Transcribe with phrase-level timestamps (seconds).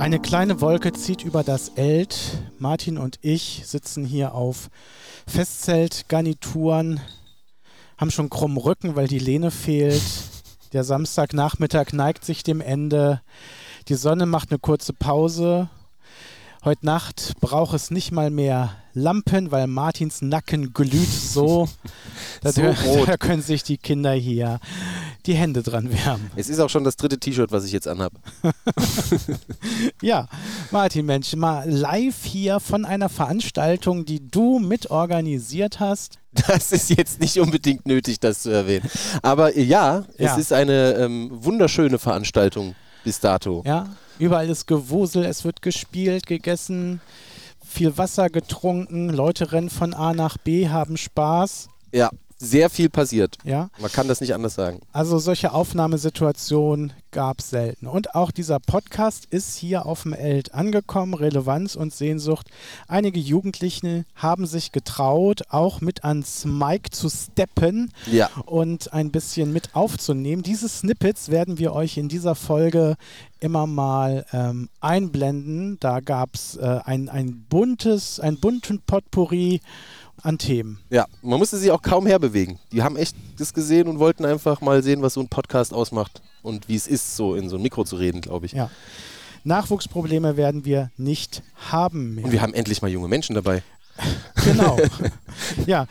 [0.00, 2.16] Eine kleine Wolke zieht über das Eld.
[2.58, 4.70] Martin und ich sitzen hier auf
[5.26, 7.00] Festzeltgarnituren,
[7.98, 10.00] haben schon krummen Rücken, weil die Lehne fehlt.
[10.72, 13.20] Der Samstagnachmittag neigt sich dem Ende.
[13.88, 15.68] Die Sonne macht eine kurze Pause.
[16.64, 21.68] Heute Nacht braucht es nicht mal mehr Lampen, weil Martins Nacken glüht so.
[22.42, 23.06] So da, rot.
[23.06, 24.60] da können sich die Kinder hier
[25.30, 26.30] die Hände dran wärmen.
[26.34, 28.12] Es ist auch schon das dritte T-Shirt, was ich jetzt anhab.
[30.02, 30.28] Ja,
[30.70, 36.18] Martin Mensch, mal live hier von einer Veranstaltung, die du mitorganisiert hast.
[36.46, 38.88] Das ist jetzt nicht unbedingt nötig, das zu erwähnen.
[39.22, 40.32] Aber ja, Ja.
[40.32, 43.62] es ist eine ähm, wunderschöne Veranstaltung bis dato.
[43.66, 47.00] Ja, überall ist Gewusel, es wird gespielt, gegessen,
[47.64, 51.68] viel Wasser getrunken, Leute rennen von A nach B, haben Spaß.
[51.92, 52.10] Ja,
[52.42, 53.36] sehr viel passiert.
[53.44, 54.80] Ja, Man kann das nicht anders sagen.
[54.92, 57.86] also solche Aufnahmesituationen gab es selten.
[57.86, 62.48] Und auch dieser Podcast ist hier auf dem Eld angekommen, Relevanz und Sehnsucht.
[62.88, 67.92] Einige Jugendliche haben sich getraut, auch mit ans Mic zu steppen.
[68.10, 70.42] Ja, und ein bisschen mit aufzunehmen.
[70.42, 72.96] Diese Snippets werden wir euch in dieser Folge
[73.40, 75.78] immer mal ähm, einblenden.
[75.80, 79.60] Da gab es äh, ein, ein buntes, ein bunten Potpourri
[80.22, 80.78] an Themen.
[80.90, 81.06] ja.
[81.22, 82.58] Man musste sie auch kaum herbewegen.
[82.72, 86.22] Die haben echt das gesehen und wollten einfach mal sehen, was so ein Podcast ausmacht
[86.42, 88.52] und wie es ist, so in so ein Mikro zu reden, glaube ich.
[88.52, 88.70] Ja.
[89.44, 92.24] Nachwuchsprobleme werden wir nicht haben mehr.
[92.24, 93.62] Und wir haben endlich mal junge Menschen dabei.
[94.44, 94.78] Genau.
[95.66, 95.86] ja,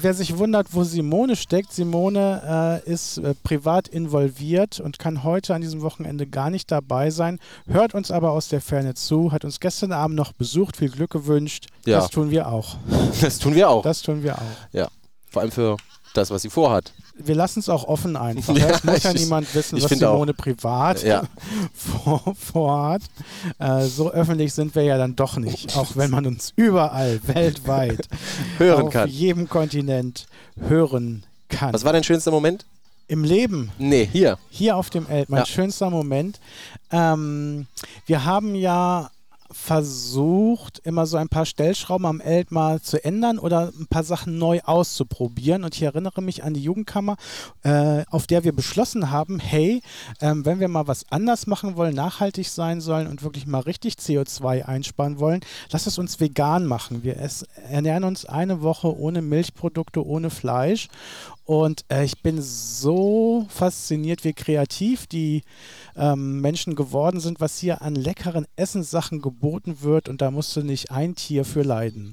[0.00, 5.54] wer sich wundert, wo Simone steckt, Simone äh, ist äh, privat involviert und kann heute
[5.54, 9.44] an diesem Wochenende gar nicht dabei sein, hört uns aber aus der Ferne zu, hat
[9.44, 11.68] uns gestern Abend noch besucht, viel Glück gewünscht.
[11.86, 12.00] Ja.
[12.00, 12.76] Das tun wir auch.
[13.20, 13.82] Das tun wir auch.
[13.82, 14.72] Das tun wir auch.
[14.72, 14.88] Ja.
[15.30, 15.76] Vor allem für
[16.14, 16.92] das, was sie vorhat.
[17.14, 18.56] Wir lassen es auch offen einfach.
[18.56, 20.14] Ja, es muss ja niemand wissen, was finde auch.
[20.14, 21.22] Simone privat Ja.
[21.74, 23.02] vor, vorhat.
[23.58, 28.08] Äh, so öffentlich sind wir ja dann doch nicht, auch wenn man uns überall weltweit
[28.58, 29.08] Hören auf kann.
[29.08, 30.26] jedem Kontinent
[30.58, 31.72] hören kann.
[31.74, 32.64] Was war dein schönster Moment?
[33.08, 34.38] Im Leben, Nee, hier.
[34.48, 35.46] hier auf dem Eld, mein Ja.
[35.46, 36.40] schönster Moment.
[36.90, 37.66] Ähm,
[38.06, 39.10] wir haben ja
[39.52, 44.38] versucht, immer so ein paar Stellschrauben am Eld mal zu ändern oder ein paar Sachen
[44.38, 45.64] neu auszuprobieren.
[45.64, 47.16] Und ich erinnere mich an die Jugendkammer,
[47.62, 49.82] äh, auf der wir beschlossen haben, hey,
[50.20, 53.94] ähm, wenn wir mal was anders machen wollen, nachhaltig sein sollen und wirklich mal richtig
[53.94, 57.02] CO2 einsparen wollen, lass es uns vegan machen.
[57.02, 57.16] Wir
[57.68, 60.88] ernähren uns eine Woche ohne Milchprodukte, ohne Fleisch.
[61.44, 65.42] Und äh, ich bin so fasziniert, wie kreativ die
[65.96, 70.08] ähm, Menschen geworden sind, was hier an leckeren Essenssachen geboten wird.
[70.08, 72.12] Und da musste nicht ein Tier für leiden.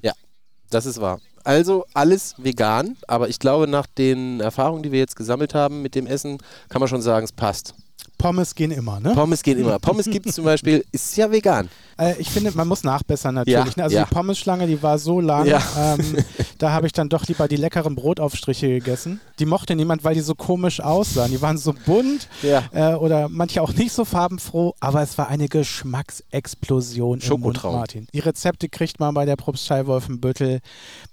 [0.69, 1.19] Das ist wahr.
[1.43, 5.95] Also alles vegan, aber ich glaube, nach den Erfahrungen, die wir jetzt gesammelt haben mit
[5.95, 7.73] dem Essen, kann man schon sagen, es passt.
[8.19, 9.13] Pommes gehen immer, ne?
[9.15, 9.79] Pommes gehen immer.
[9.79, 11.69] Pommes gibt es zum Beispiel, ist ja vegan.
[11.97, 13.75] Äh, ich finde, man muss nachbessern natürlich.
[13.75, 13.83] Ja, ne?
[13.83, 14.03] Also ja.
[14.05, 15.61] die Pommesschlange, die war so lang, Ja.
[15.77, 16.17] ähm,
[16.59, 19.21] da habe ich dann doch lieber die leckeren Brotaufstriche gegessen.
[19.39, 21.31] Die mochte niemand, weil die so komisch aussahen.
[21.31, 25.47] Die waren so bunt äh, oder manche auch nicht so farbenfroh, aber es war eine
[25.47, 27.75] Geschmacksexplosion im Mund, Schokotraum.
[27.75, 28.07] Martin.
[28.13, 30.59] Die Rezepte kriegt man bei der Propstei Wolfenbüttel,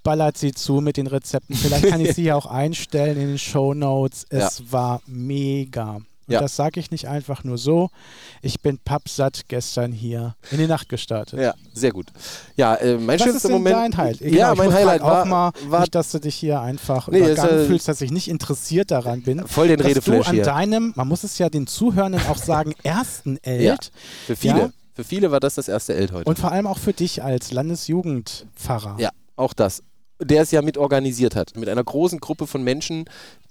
[0.02, 1.54] ballert sie zu mit den Rezepten.
[1.54, 4.26] Vielleicht kann ich sie ja auch einstellen in den Shownotes.
[4.28, 6.00] Es war mega.
[6.28, 6.40] Ja.
[6.40, 7.88] das sage ich nicht einfach nur so.
[8.42, 11.38] Ich bin pappsatt gestern hier in die Nacht gestartet.
[11.38, 12.08] Ja, sehr gut.
[12.56, 13.76] Ja, äh, mein Was ist schönster denn Moment.
[13.76, 14.20] dein Highlight?
[14.22, 17.08] ja, ich mein Highlight grad auch war, mal, war nicht, dass du dich hier einfach
[17.08, 19.46] Nee, übergangen ist, äh, fühlst, dass ich nicht interessiert daran bin.
[19.46, 20.44] voll den dass du Redeflash an hier.
[20.44, 23.76] deinem, man muss es ja den Zuhörenden auch sagen, ersten Eld Ja.
[24.26, 24.58] Für viele.
[24.58, 24.70] Ja.
[24.94, 26.28] Für viele war das das erste Eld heute.
[26.28, 28.96] und vor allem auch für dich als Landesjugendpfarrer.
[28.98, 29.82] Ja, auch das.
[30.20, 31.56] Der es ja mit organisiert hat.
[31.56, 33.04] Mit einer großen Gruppe von Menschen,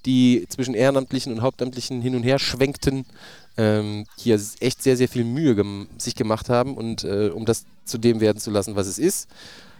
[0.04, 3.06] die zwischen Ehrenamtlichen und Hauptamtlichen hin und her schwenkten,
[3.56, 7.64] ähm, hier echt sehr, sehr viel Mühe gem sich gemacht haben und äh, um das
[7.84, 9.28] zu dem werden zu lassen, was es ist.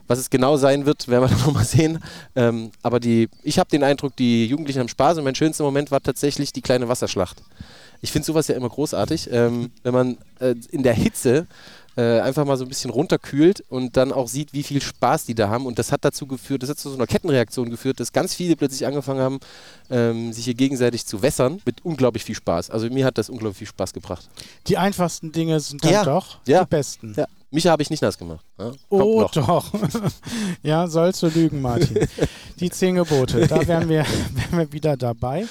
[0.08, 2.02] Was es genau sein wird, werden wir dann nochmal sehen.
[2.34, 5.90] Ähm, aber die, ich habe den Eindruck, die Jugendlichen haben Spaß und mein schönster Moment
[5.90, 7.42] war tatsächlich die kleine Wasserschlacht.
[8.00, 11.46] Ich finde sowas ja immer großartig, ähm, wenn man äh, in der Hitze
[11.96, 15.34] äh, einfach mal so ein bisschen runterkühlt und dann auch sieht, wie viel Spaß die
[15.34, 15.66] da haben.
[15.66, 18.54] Und das hat dazu geführt, das hat zu so einer Kettenreaktion geführt, dass ganz viele
[18.56, 19.40] plötzlich angefangen haben,
[19.90, 22.70] ähm, sich hier gegenseitig zu wässern mit unglaublich viel Spaß.
[22.70, 24.28] Also mir hat das unglaublich viel Spaß gebracht.
[24.66, 26.04] Die einfachsten Dinge sind dann Ja.
[26.04, 26.64] doch Ja.
[26.64, 27.14] die besten.
[27.16, 28.44] Ja, Micha habe ich nicht nass gemacht.
[28.58, 29.30] Ja, kommt Oh noch.
[29.32, 29.72] doch.
[30.62, 32.06] ja, sollst du lügen, Martin.
[32.60, 34.04] Die zehn Gebote, da wären wir,
[34.34, 35.46] wären wir wieder dabei.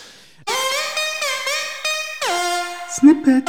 [2.91, 3.43] Snippet.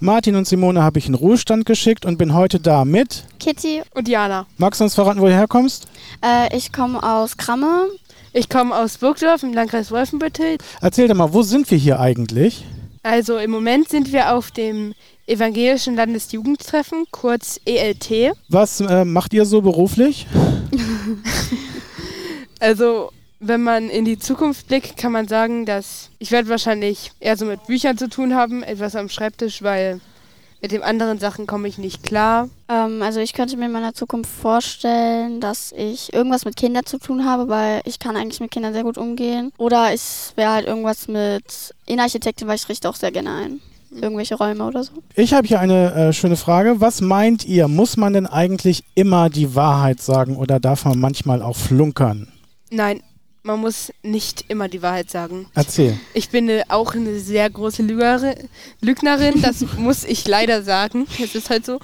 [0.00, 3.24] Martin und Simone habe ich in Ruhestand geschickt und bin heute da mit.
[3.38, 4.46] Kitty, Und Jana.
[4.58, 5.86] Magst du uns verraten, wo du herkommst?
[6.22, 7.86] äh, ich komme aus Kramme.
[8.32, 10.58] Ich komme aus Burgdorf im Landkreis Wolfenbüttel.
[10.80, 12.64] Erzähl doch mal, wo sind wir hier eigentlich?
[13.04, 14.94] Also im Moment sind wir auf dem
[15.26, 18.32] Evangelischen Landesjugendtreffen, kurz ELT.
[18.48, 20.26] Was äh, macht ihr so beruflich?
[22.60, 23.10] Also
[23.46, 27.44] wenn man in die Zukunft blickt, kann man sagen, dass ich werde wahrscheinlich eher so
[27.44, 30.00] mit Büchern zu tun haben, etwas am Schreibtisch, weil
[30.62, 32.48] mit den anderen Sachen komme ich nicht klar.
[32.70, 36.98] Ähm, also ich könnte mir in meiner Zukunft vorstellen, dass ich irgendwas mit Kindern zu
[36.98, 39.52] tun habe, weil ich kann eigentlich mit Kindern sehr gut umgehen.
[39.58, 43.60] Oder es wäre halt irgendwas mit Innenarchitektin, weil ich richte auch sehr gerne ein.
[43.90, 44.92] Irgendwelche Räume oder so.
[45.14, 46.80] Ich habe hier eine äh, schöne Frage.
[46.80, 47.68] Was meint ihr?
[47.68, 52.32] Muss man denn eigentlich immer die Wahrheit sagen oder darf man manchmal auch flunkern?
[52.70, 53.02] Nein,
[53.44, 55.46] man muss nicht immer die Wahrheit sagen.
[55.54, 55.98] Erzähl.
[56.14, 58.34] Ich bin eine, auch eine sehr große Lügere,
[58.80, 61.06] Lügnerin, das muss ich leider sagen.
[61.22, 61.78] Es ist halt so.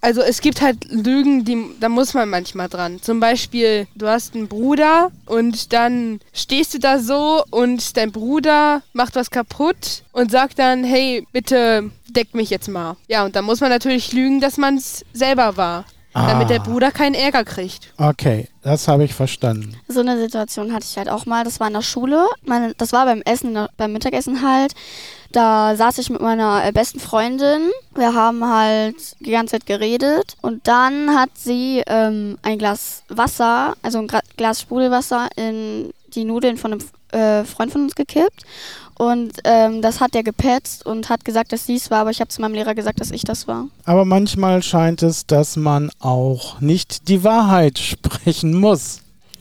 [0.00, 3.00] Also es gibt halt Lügen, die, da muss man manchmal dran.
[3.02, 8.82] Zum Beispiel, du hast einen Bruder und dann stehst du da so und dein Bruder
[8.94, 12.96] macht was kaputt und sagt dann, hey, bitte deck mich jetzt mal.
[13.06, 15.84] Ja, und da muss man natürlich lügen, dass man es selber war.
[16.16, 16.64] Damit der Ah.
[16.64, 17.92] Bruder keinen Ärger kriegt.
[17.98, 19.76] Okay, das habe ich verstanden.
[19.86, 21.44] So eine Situation hatte ich halt auch mal.
[21.44, 22.26] Das war in der Schule.
[22.44, 24.72] Meine, das war beim Essen, beim Mittagessen halt.
[25.32, 27.70] Da saß ich mit meiner äh, besten Freundin.
[27.94, 30.36] Wir haben halt die ganze Zeit geredet.
[30.40, 34.08] Und dann hat sie ähm, ein Glas Wasser, also ein
[34.38, 38.44] Glas Sprudelwasser, in die Nudeln von einem äh, Freund von uns gekippt.
[38.98, 42.00] Und ähm, das hat der gepetzt und hat gesagt, dass sie es war.
[42.00, 43.66] Aber ich habe zu meinem Lehrer gesagt, dass ich das war.
[43.84, 49.00] Aber manchmal scheint es, dass man auch nicht die Wahrheit sprechen muss.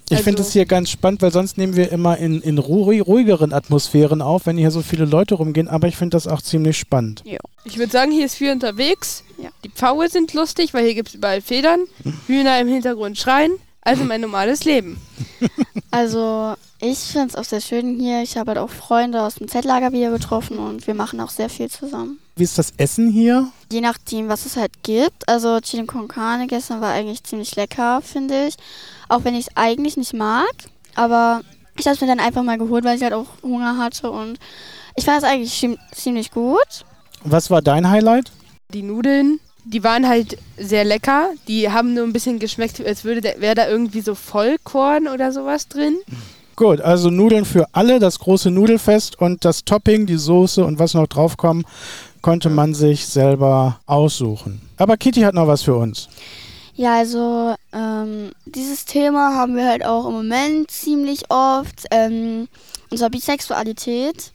[0.10, 3.02] Ich finde Also- es hier ganz spannend, weil sonst nehmen wir immer in, in ruhi-
[3.02, 5.68] ruhigeren Atmosphären auf, wenn hier so viele Leute rumgehen.
[5.68, 7.24] Aber ich finde das auch ziemlich spannend.
[7.63, 9.24] Ich würde sagen, hier ist viel unterwegs.
[9.42, 9.50] Ja.
[9.63, 11.80] Die Pfaue sind lustig, weil hier gibt es überall Federn.
[12.28, 13.54] Hühner im Hintergrund schreien.
[13.85, 14.99] Also mein normales Leben.
[15.91, 18.21] Also, ich finde es auch sehr schön hier.
[18.21, 21.49] Ich habe halt auch Freunde aus dem Z-Lager wieder getroffen und wir machen auch sehr
[21.49, 22.19] viel zusammen.
[22.35, 23.47] Wie ist das Essen hier?
[23.71, 25.29] Je nachdem, was es halt gibt.
[25.29, 28.55] Also, Chili con Carne gestern war eigentlich ziemlich lecker, finde ich.
[29.07, 30.51] Auch wenn ich es eigentlich nicht mag.
[30.95, 31.41] Aber
[31.77, 34.11] ich habe es mir dann einfach mal geholt, weil ich halt auch Hunger hatte.
[34.11, 34.37] Und
[34.97, 36.83] ich fand es eigentlich ziem- ziemlich gut.
[37.23, 38.31] Was war dein Highlight?
[38.73, 41.29] Die Nudeln, die waren halt sehr lecker.
[41.47, 45.67] Die haben nur ein bisschen geschmeckt, als würde wäre da irgendwie so Vollkorn oder sowas
[45.67, 45.97] drin.
[46.56, 50.94] Gut, also Nudeln für alle, das große Nudelfest und das Topping, die Soße und was
[50.94, 51.65] noch draufkommt,
[52.21, 54.62] konnte man sich selber aussuchen.
[54.77, 56.07] Aber Kitty hat noch was für uns.
[56.75, 61.85] Ja, also ähm, dieses Thema haben wir halt auch im Moment ziemlich oft.
[61.91, 62.47] Ähm,
[62.95, 64.31] zwar Bisexualität.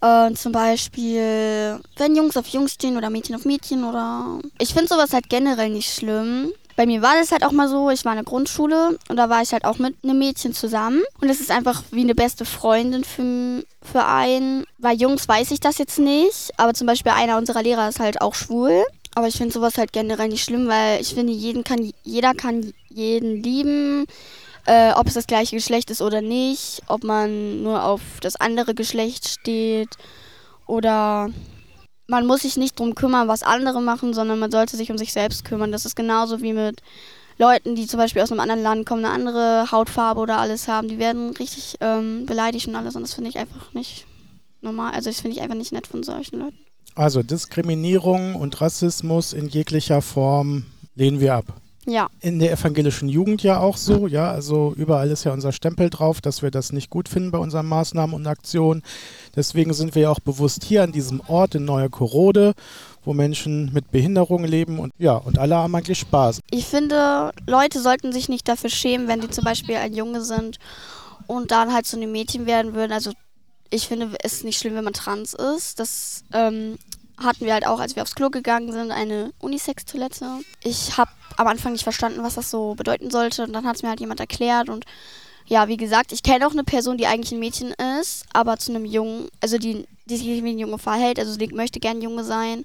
[0.00, 4.38] Äh, zum Beispiel, wenn Jungs auf Jungs stehen oder Mädchen auf Mädchen oder.
[4.58, 6.52] Ich finde sowas halt generell nicht schlimm.
[6.76, 9.28] Bei mir war das halt auch mal so, ich war in der Grundschule und da
[9.28, 11.02] war ich halt auch mit einem Mädchen zusammen.
[11.20, 14.64] Und es ist einfach wie eine beste Freundin für, für einen.
[14.78, 18.20] Bei Jungs weiß ich das jetzt nicht, aber zum Beispiel einer unserer Lehrer ist halt
[18.20, 18.84] auch schwul.
[19.16, 22.72] Aber ich finde sowas halt generell nicht schlimm, weil ich finde, jeden kann, jeder kann
[22.88, 24.06] jeden lieben,
[24.68, 28.74] äh, ob es das gleiche Geschlecht ist oder nicht, ob man nur auf das andere
[28.74, 29.96] Geschlecht steht
[30.66, 31.30] oder
[32.06, 35.12] man muss sich nicht drum kümmern, was andere machen, sondern man sollte sich um sich
[35.12, 35.72] selbst kümmern.
[35.72, 36.82] Das ist genauso wie mit
[37.38, 40.88] Leuten, die zum Beispiel aus einem anderen Land kommen, eine andere Hautfarbe oder alles haben.
[40.88, 44.06] Die werden richtig ähm, beleidigt und alles und das finde ich einfach nicht
[44.60, 44.92] normal.
[44.92, 46.58] Also das finde ich einfach nicht nett von solchen Leuten.
[46.94, 51.46] Also Diskriminierung und Rassismus in jeglicher Form lehnen wir ab.
[51.88, 52.08] Ja.
[52.20, 56.20] In der evangelischen Jugend ja auch so, ja, also überall ist ja unser Stempel drauf,
[56.20, 58.82] dass wir das nicht gut finden bei unseren Maßnahmen und Aktionen.
[59.34, 62.52] Deswegen sind wir ja auch bewusst hier an diesem Ort in Neue Korode,
[63.04, 66.40] wo Menschen mit Behinderung leben und ja, und alle haben eigentlich Spaß.
[66.50, 70.58] Ich finde, Leute sollten sich nicht dafür schämen, wenn die zum Beispiel ein Junge sind
[71.26, 72.92] und dann halt so eine Mädchen werden würden.
[72.92, 73.12] Also
[73.70, 75.80] ich finde, es ist nicht schlimm, wenn man trans ist.
[75.80, 76.76] Das ähm,
[77.22, 80.26] hatten wir halt auch, als wir aufs Klo gegangen sind, eine Unisex-Toilette.
[80.62, 83.82] Ich habe am Anfang nicht verstanden, was das so bedeuten sollte und dann hat es
[83.82, 84.84] mir halt jemand erklärt und
[85.46, 88.70] ja, wie gesagt, ich kenne auch eine Person, die eigentlich ein Mädchen ist, aber zu
[88.70, 92.22] einem Jungen, also die, die sich wie ein Junge verhält, also die möchte gern Junge
[92.22, 92.64] sein.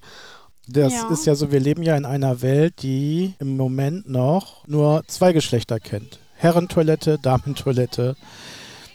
[0.68, 1.08] Das Ja.
[1.08, 5.32] ist ja so, wir leben ja in einer Welt, die im Moment noch nur zwei
[5.32, 6.18] Geschlechter kennt.
[6.36, 8.16] Herrentoilette, Damentoilette,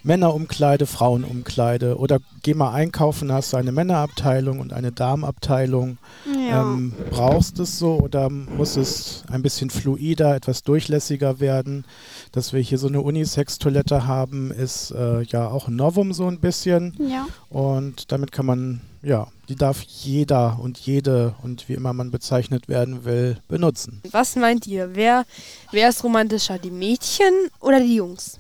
[0.04, 1.98] Männerumkleide, Frauenumkleide.
[1.98, 5.98] Oder geh mal einkaufen, hast du eine Männerabteilung und eine Damenabteilung.
[6.50, 6.62] Ja.
[6.62, 11.86] Ähm, brauchst es so oder muss es ein bisschen fluider, etwas durchlässiger werden?
[12.32, 16.40] Dass wir hier so eine Unisex-Toilette haben, ist äh, ja auch ein Novum so ein
[16.40, 16.96] bisschen.
[17.00, 17.28] ja.
[17.50, 22.68] Und damit kann man, ja, die darf jeder und jede und wie immer man bezeichnet
[22.68, 24.02] werden will, benutzen.
[24.12, 24.92] Was meint ihr?
[24.94, 25.26] Wer,
[25.72, 26.60] wer ist romantischer?
[26.60, 28.39] Die Mädchen oder die Jungs?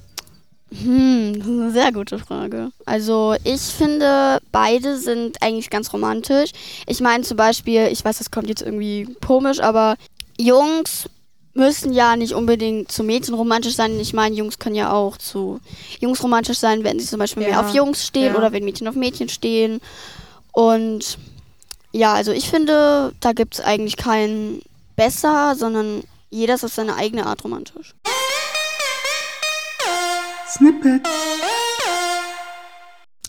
[0.71, 2.71] Hm, das ist eine sehr gute Frage.
[2.85, 6.51] Also ich finde, beide sind eigentlich ganz romantisch.
[6.85, 9.95] Ich meine zum Beispiel, ich weiß, das kommt jetzt irgendwie komisch, aber
[10.39, 11.09] Jungs
[11.55, 13.99] müssen ja nicht unbedingt zu Mädchen romantisch sein.
[13.99, 15.59] Ich meine, Jungs können ja auch zu
[15.99, 17.61] Jungs romantisch sein, wenn sie zum Beispiel mehr Ja.
[17.61, 18.37] auf Jungs stehen Ja.
[18.37, 19.81] oder wenn Mädchen auf Mädchen stehen.
[20.53, 21.17] Und
[21.91, 24.61] ja, also ich finde, da gibt es eigentlich keinen
[24.95, 27.95] besser, sondern jeder ist auf seine eigene Art romantisch.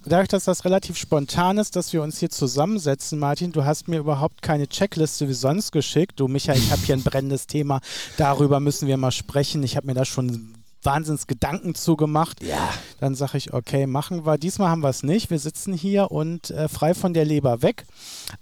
[0.06, 3.98] Dadurch, dass das relativ spontan ist, dass wir uns hier zusammensetzen, Martin, du hast mir
[3.98, 6.18] überhaupt keine Checkliste wie sonst geschickt.
[6.18, 7.80] Du, Micha, ich habe hier ein brennendes Thema.
[8.16, 9.62] Darüber müssen wir mal sprechen.
[9.62, 12.42] Ich habe mir da schon Wahnsinns Gedanken zugemacht.
[12.42, 12.70] Ja.
[12.98, 14.38] Dann sage ich, okay, machen wir.
[14.38, 15.30] Diesmal haben wir es nicht.
[15.30, 17.84] Wir sitzen hier und äh, frei von der Leber weg.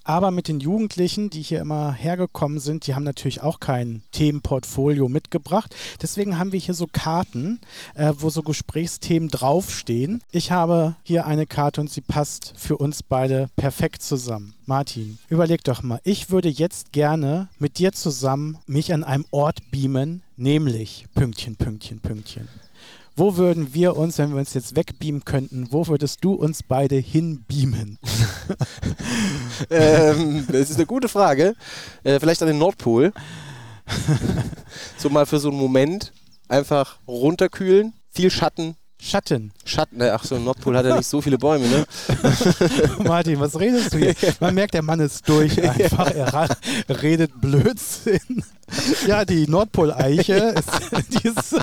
[0.05, 5.09] Aber mit den Jugendlichen, die hier immer hergekommen sind, die haben natürlich auch kein Themenportfolio
[5.09, 5.75] mitgebracht.
[6.03, 7.61] Deswegen haben wir hier so Karten,
[7.95, 10.23] äh, wo so Gesprächsthemen draufstehen.
[10.31, 14.58] Ich habe hier eine Karte und sie passt für uns beide perfekt zusammen.
[14.69, 15.99] Martin, überleg doch mal.
[16.05, 22.01] Ich würde jetzt gerne mit dir zusammen mich an einem Ort beamen, nämlich Pünktchen, Pünktchen,
[22.01, 22.49] Pünktchen.
[23.17, 26.97] Wo würden wir uns, wenn wir uns jetzt wegbeamen könnten, wo würdest du uns beide
[26.97, 27.99] hinbeamen?
[29.71, 31.55] ähm, das ist eine gute Frage.
[32.05, 33.15] Äh, vielleicht an den Nordpol.
[34.99, 36.13] so mal für so einen Moment
[36.47, 37.95] einfach runterkühlen.
[38.11, 38.77] Viel Schatten.
[39.01, 39.53] Schatten.
[39.65, 41.87] Schatten, äh, ach so, Nordpol hat ja nicht so viele Bäume, ne?
[43.05, 44.15] Martin, was redest du hier?
[44.41, 46.11] Man merkt, der Mann ist durch einfach.
[46.11, 46.49] Er
[47.03, 48.43] redet Blödsinn.
[49.07, 50.71] Ja, die Nordpoleiche ist,
[51.11, 51.57] die ist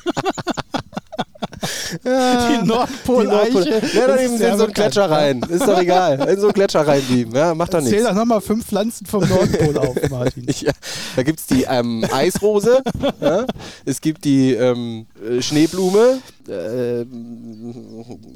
[2.04, 3.82] die Nordpoleiche.
[3.94, 4.74] Ja, dann eben in so einen.
[4.74, 5.42] Gletscher rein.
[5.50, 6.28] Ist doch egal.
[6.30, 7.36] In so einen Gletscher reinbeamen.
[7.36, 8.08] Ja, macht doch Zähl nichts.
[8.08, 10.46] doch nochmal fünf Pflanzen vom Nordpol auf, Martin.
[10.60, 10.72] Ja,
[11.16, 12.82] da gibt es die ähm, Eisrose,
[13.22, 13.46] ja,
[13.86, 16.20] es gibt die ähm, äh, Schneeblume.
[16.48, 17.00] Äh,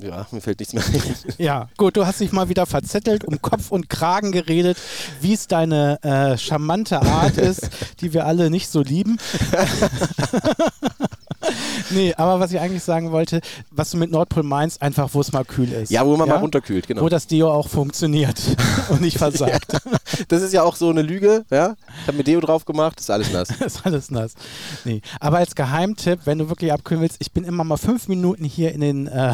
[0.06, 1.15] ja, mir fällt nichts mehr ein.
[1.38, 4.77] Ja, gut, du hast dich mal wieder verzettelt, um Kopf und Kragen geredet,
[5.22, 7.70] wie es deine äh, charmante Art ist,
[8.01, 9.18] die wir alle nicht so lieben.
[11.91, 15.31] nee, aber was ich eigentlich sagen wollte, was du mit Nordpol meinst, einfach wo es
[15.31, 15.89] mal kühl ist.
[15.91, 16.36] Ja, wo man ja?
[16.36, 17.01] mal runterkühlt, genau.
[17.01, 18.39] Wo das Deo auch funktioniert
[18.89, 19.77] und nicht versagt.
[20.27, 21.75] Das ist ja auch so eine Lüge, ja.
[22.01, 23.50] Ich habe mir Deo drauf gemacht, ist alles nass.
[23.50, 24.33] ist alles nass.
[24.86, 25.01] Nee.
[25.19, 28.74] Aber als Geheimtipp, wenn du wirklich abkühlen willst, ich bin immer mal fünf Minuten hier
[28.74, 29.33] in den äh,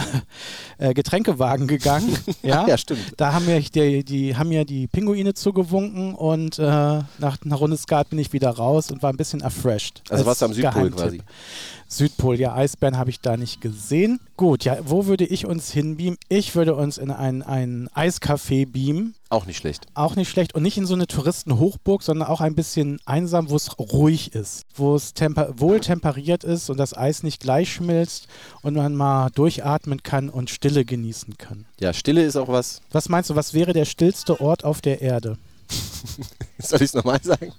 [0.78, 2.18] äh, Getränkewagen gegangen.
[2.42, 2.68] ja?
[2.68, 3.14] Ja, stimmt.
[3.18, 7.78] Da haben mir die, die, haben mir die Pinguine zugewunken und äh, nach einer Runde
[7.78, 10.02] Skat bin ich wieder raus und war ein bisschen erfreshed.
[10.10, 10.98] Also Als warst du am Südpol Geheimtipp.
[11.00, 11.22] quasi.
[11.98, 14.20] Südpol, ja, Eisbären habe ich da nicht gesehen.
[14.38, 16.18] Gut, ja, wo würde ich uns hinbeamen?
[16.30, 19.16] Ich würde uns in ein, ein Eiscafé beamen.
[19.30, 19.86] Auch nicht schlecht.
[19.94, 20.56] Auch nicht schlecht.
[20.56, 24.66] Und nicht in so eine Touristenhochburg, sondern auch ein bisschen einsam, wo es ruhig ist.
[24.76, 28.28] Wo es temper wohl temperiert ist und das Eis nicht gleich schmilzt
[28.62, 31.66] und man mal durchatmen kann und Stille genießen kann.
[31.80, 32.82] Ja, Stille ist auch was.
[32.92, 35.38] Was meinst du, was wäre der stillste Ort auf der Erde?
[36.60, 37.54] Soll ich es nochmal sagen?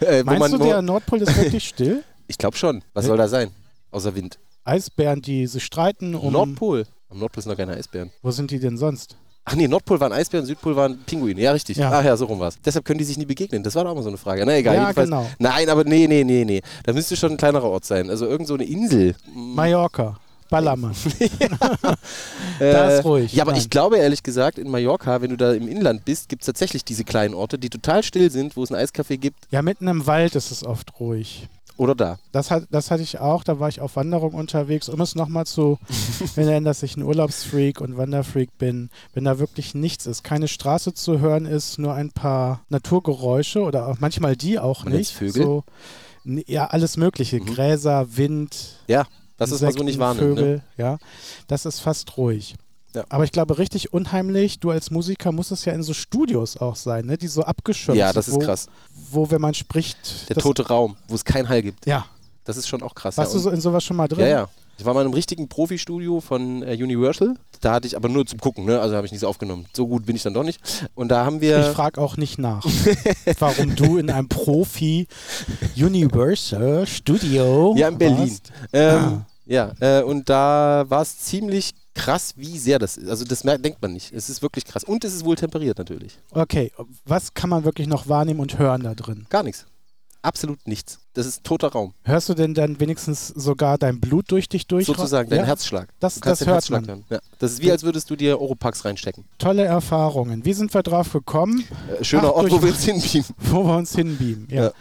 [0.00, 2.04] Äh, Meinst man, du, der Nordpol ist wirklich still?
[2.28, 2.82] ich glaube schon.
[2.94, 3.50] Was soll da sein?
[3.90, 4.38] Außer Wind.
[4.64, 6.32] Eisbären, die sich streiten um.
[6.32, 6.86] Nordpol.
[7.10, 8.10] Am Nordpol sind noch keine Eisbären.
[8.22, 9.16] Wo sind die denn sonst?
[9.44, 11.40] Ach nee, Nordpol waren Eisbären, Südpol waren Pinguine.
[11.40, 11.78] Ja, richtig.
[11.78, 11.90] Ja.
[11.90, 12.58] Ach ja, so rum war's.
[12.62, 13.62] Deshalb können die sich nie begegnen.
[13.62, 14.44] Das war doch auch mal so eine Frage.
[14.44, 14.74] Na egal.
[14.74, 15.08] Ja, jedenfalls.
[15.08, 15.26] genau.
[15.38, 16.60] Nein, aber nee, nee, nee, nee.
[16.84, 18.10] Da müsste schon ein kleinerer Ort sein.
[18.10, 19.14] Also irgend so eine Insel.
[19.34, 20.18] Mallorca.
[20.50, 20.94] Ballermann.
[22.60, 23.32] Äh, Da ist ruhig.
[23.32, 23.60] Ja, aber Nein.
[23.60, 26.84] ich glaube ehrlich gesagt, in Mallorca, wenn du da im Inland bist, gibt es tatsächlich
[26.84, 29.44] diese kleinen Orte, die total still sind, wo es ein Eiscafé gibt.
[29.50, 31.48] Ja, mitten im Wald ist es oft ruhig.
[31.78, 32.18] Oder da.
[32.32, 35.46] Das, hat, das hatte ich auch, da war ich auf Wanderung unterwegs, um es nochmal
[35.46, 35.78] zu
[36.34, 38.90] benennen, dass ich ein Urlaubsfreak und Wanderfreak bin.
[39.14, 43.86] Wenn da wirklich nichts ist, keine Straße zu hören ist, nur ein paar Naturgeräusche oder
[43.86, 45.12] auch manchmal die auch Und nicht.
[45.12, 45.44] Vögel?
[45.44, 45.64] So,
[46.24, 47.40] ja, alles Mögliche.
[47.40, 47.46] Mhm.
[47.46, 49.06] Gräser, Wind, Ja,
[49.36, 50.34] das ist man so Insekten, nicht wahrnimmt.
[50.34, 50.34] Ne?
[50.34, 50.98] Vögel, ja.
[51.46, 52.56] Das ist fast ruhig.
[52.98, 53.04] Ja.
[53.10, 56.74] Aber ich glaube, richtig unheimlich, du als Musiker musst es ja in so Studios auch
[56.76, 57.16] sein, ne?
[57.16, 58.66] die so abgeschirmt Ja, sind, das ist wo, krass.
[59.12, 60.28] Wo, wenn man spricht.
[60.28, 61.86] Der tote Raum, wo es keinen Hall gibt.
[61.86, 62.06] Ja.
[62.44, 63.16] Das ist schon auch krass.
[63.16, 63.36] Warst ja.
[63.38, 64.20] du so in sowas schon mal drin?
[64.20, 64.48] Ja, ja.
[64.78, 67.34] Ich war mal in einem richtigen Profi-Studio von äh, Universal.
[67.60, 68.80] Da hatte ich aber nur zum Gucken, ne?
[68.80, 69.66] Also habe ich nichts aufgenommen.
[69.76, 70.60] So gut bin ich dann doch nicht.
[70.94, 71.62] Und da haben Ich wir.
[71.74, 72.64] frage auch nicht nach,
[73.38, 75.06] warum du in einem Profi
[75.76, 78.38] Universal Studio Ja, in Berlin.
[78.72, 79.26] Ähm, Ah.
[79.46, 83.08] Ja, äh, und da war es ziemlich krass, wie sehr das ist.
[83.08, 84.12] Also das merkt, denkt man nicht.
[84.12, 84.84] Es ist wirklich krass.
[84.84, 86.18] Und es ist wohl temperiert natürlich.
[86.30, 86.72] Okay,
[87.04, 89.26] was kann man wirklich noch wahrnehmen und hören da drin?
[89.28, 89.66] Gar nichts.
[90.20, 90.98] Absolut nichts.
[91.14, 91.94] Das ist toter Raum.
[92.02, 94.86] Hörst du denn dann wenigstens sogar dein Blut durch dich durch?
[94.86, 95.46] Sozusagen, dein ja?
[95.46, 95.88] Herzschlag.
[96.00, 97.04] Das, das hört Herzschlag man.
[97.08, 97.20] Ja.
[97.38, 99.24] Das ist wie, als würdest du dir Oropax reinstecken.
[99.38, 100.44] Tolle Erfahrungen.
[100.44, 101.64] Wie sind wir drauf gekommen,
[102.00, 103.26] Äh, schöner Ach, Ort, wo wir uns hinbeamen.
[103.38, 104.48] wo wir uns hinbeamen?
[104.50, 104.64] Ja.
[104.64, 104.72] Ja.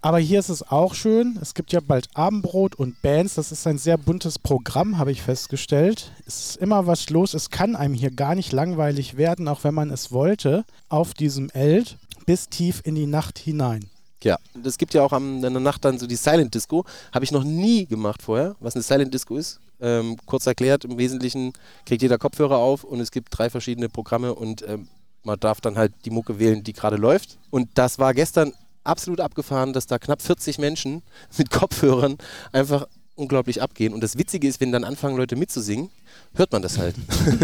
[0.00, 1.38] Aber hier ist es auch schön.
[1.42, 3.34] Es gibt ja bald Abendbrot und Bands.
[3.34, 6.12] Das ist ein sehr buntes Programm, habe ich festgestellt.
[6.24, 7.34] Es ist immer was los.
[7.34, 11.50] Es kann einem hier gar nicht langweilig werden, auch wenn man es wollte, auf diesem
[11.50, 13.90] Eld bis tief in die Nacht hinein.
[14.22, 16.84] Ja, es gibt ja auch am, in der Nacht dann so die Silent Disco.
[17.12, 19.60] Habe ich noch nie gemacht vorher, was eine Silent Disco ist.
[19.80, 21.52] Ähm, kurz erklärt, im Wesentlichen
[21.86, 24.88] kriegt jeder Kopfhörer auf und es gibt drei verschiedene Programme und ähm,
[25.22, 27.38] man darf dann halt die Mucke wählen, die gerade läuft.
[27.50, 28.52] Und das war gestern
[28.88, 31.02] absolut abgefahren, dass da knapp 40 Menschen
[31.38, 32.18] mit Kopfhörern
[32.52, 33.92] einfach unglaublich abgehen.
[33.92, 35.90] Und das Witzige ist, wenn dann anfangen Leute mitzusingen,
[36.34, 36.94] hört man das halt.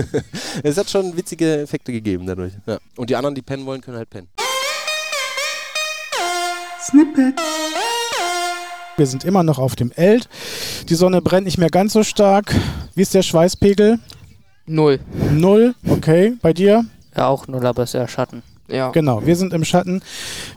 [0.62, 2.52] es hat schon witzige Effekte gegeben dadurch.
[2.66, 2.78] Ja.
[2.96, 4.28] Und die anderen, die pennen wollen, können halt pennen.
[6.80, 7.34] Snippet.
[8.96, 10.28] Wir sind immer noch auf dem Eld.
[10.88, 12.54] Die Sonne brennt nicht mehr ganz so stark.
[12.94, 13.98] Wie ist der Schweißpegel?
[14.66, 15.00] Null.
[15.32, 15.74] Null.
[15.88, 16.34] Okay.
[16.40, 16.84] Bei dir?
[17.16, 18.42] Ja, auch null, aber ist ja Schatten.
[18.68, 18.90] Ja.
[18.90, 20.02] Genau, wir sind im Schatten.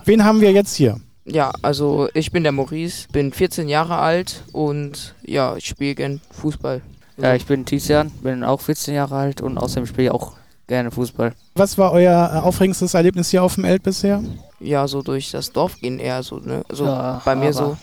[0.06, 1.00] Wen haben wir jetzt hier?
[1.26, 6.22] Ja, also ich bin der Maurice, bin 14 Jahre alt und ja, ich spiele gern
[6.32, 6.82] Fußball.
[7.18, 10.34] Ja, ich bin Tizian, bin auch 14 Jahre alt und außerdem spiele ich auch
[10.68, 11.34] gerne Fußball.
[11.56, 14.24] Was war euer äh, aufregendstes Erlebnis hier auf dem Eld bisher?
[14.60, 16.64] Ja, so durch das Dorf gehen eher so, ne?
[16.70, 17.78] Also ja, bei mir so,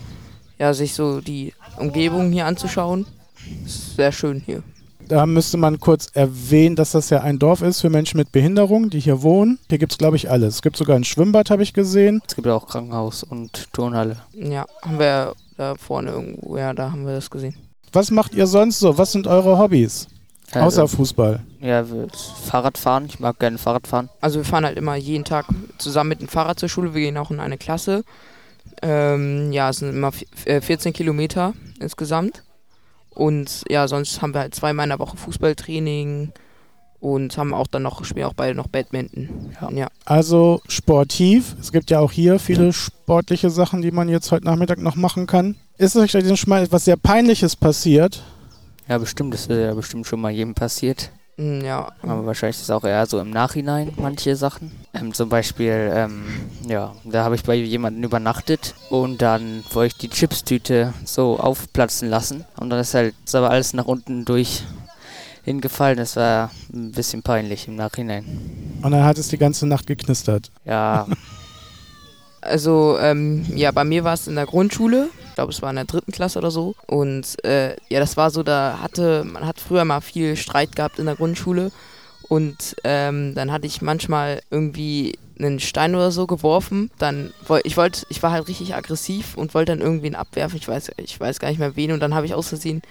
[0.58, 3.06] ja, sich so die Umgebung hier anzuschauen.
[3.64, 4.62] Ist sehr schön hier.
[5.08, 8.90] Da müsste man kurz erwähnen, dass das ja ein Dorf ist für Menschen mit Behinderung,
[8.90, 9.58] die hier wohnen.
[9.68, 10.56] Hier gibt es, glaube ich, alles.
[10.56, 12.22] Es gibt sogar ein Schwimmbad, habe ich gesehen.
[12.26, 14.16] Es gibt auch Krankenhaus und Turnhalle.
[14.32, 17.54] Ja, haben wir da vorne irgendwo, ja, da haben wir das gesehen.
[17.92, 18.98] Was macht ihr sonst so?
[18.98, 20.08] Was sind eure Hobbys?
[20.52, 21.40] Also, Außer Fußball.
[21.60, 21.84] Ja,
[22.46, 23.06] Fahrradfahren.
[23.06, 24.08] Ich mag gerne Fahrradfahren.
[24.20, 25.46] Also wir fahren halt immer jeden Tag
[25.78, 26.94] zusammen mit dem Fahrrad zur Schule.
[26.94, 28.04] Wir gehen auch in eine Klasse.
[28.82, 32.42] Ähm, ja, es sind immer 14 äh, Kilometer insgesamt.
[33.14, 36.32] Und ja, sonst haben wir halt zweimal in der Woche Fußballtraining
[37.00, 39.52] und haben auch dann noch, spielen auch beide noch Badminton.
[39.60, 39.70] Ja.
[39.70, 39.88] ja.
[40.04, 41.54] Also sportiv.
[41.60, 45.26] Es gibt ja auch hier viele sportliche Sachen, die man jetzt heute Nachmittag noch machen
[45.26, 45.56] kann.
[45.76, 48.22] Ist euch denn schon mal etwas sehr Peinliches passiert?
[48.88, 49.34] Ja, bestimmt.
[49.34, 51.10] Das ist ja bestimmt schon mal jedem passiert.
[51.36, 51.92] Mm, ja.
[52.02, 54.70] Aber wahrscheinlich ist es auch eher so im Nachhinein manche Sachen.
[54.92, 56.24] Ähm, zum Beispiel, ähm,
[56.68, 62.08] ja, da habe ich bei jemandem übernachtet und dann wollte ich die Chipstüte so aufplatzen
[62.08, 62.44] lassen.
[62.58, 64.64] Und dann ist halt ist aber alles nach unten durch
[65.44, 65.98] hingefallen.
[65.98, 68.24] Das war ein bisschen peinlich im Nachhinein.
[68.82, 70.50] Und dann hat es die ganze Nacht geknistert.
[70.64, 71.06] Ja.
[72.44, 75.74] also, ähm, ja, bei mir war es in der Grundschule ich glaube, es war in
[75.74, 76.76] der dritten Klasse oder so.
[76.86, 81.00] Und äh, ja, das war so, da hatte, man hat früher mal viel Streit gehabt
[81.00, 81.72] in der Grundschule.
[82.28, 86.90] Und ähm, dann hatte ich manchmal irgendwie einen Stein oder so geworfen.
[86.98, 87.32] Dann
[87.64, 90.58] ich wollte, ich war halt richtig aggressiv und wollte dann irgendwen abwerfen.
[90.58, 91.92] Ich weiß, ich weiß gar nicht mehr wen.
[91.92, 92.82] Und dann habe ich aus Versehen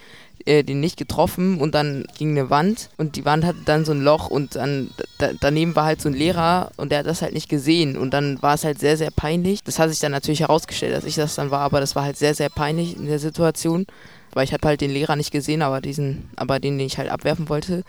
[0.46, 3.94] äh, den nicht getroffen und dann ging eine Wand und die Wand hatte dann so
[3.94, 7.22] ein Loch und dann da, daneben war halt so ein Lehrer und der hat das
[7.22, 9.64] halt nicht gesehen und dann war es halt sehr, sehr peinlich.
[9.64, 12.18] Das hat sich dann natürlich herausgestellt, dass ich das dann war, aber das war halt
[12.18, 13.86] sehr, sehr peinlich in der Situation,
[14.34, 17.10] weil ich habe halt den Lehrer nicht gesehen, aber diesen, aber den, den ich halt
[17.10, 17.84] abwerfen wollte.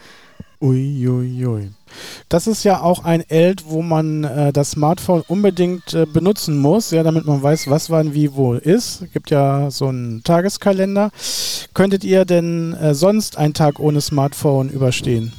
[0.65, 1.07] Uiuiui.
[1.09, 1.71] Ui, ui.
[2.29, 6.91] Das ist ja auch ein Eld, wo man äh, das Smartphone unbedingt äh, benutzen muss,
[6.91, 9.03] ja, damit man weiß, was wann wie wo ist.
[9.03, 11.11] Es gibt ja so einen Tageskalender.
[11.75, 15.33] Könntet ihr denn äh, sonst einen Tag ohne Smartphone überstehen?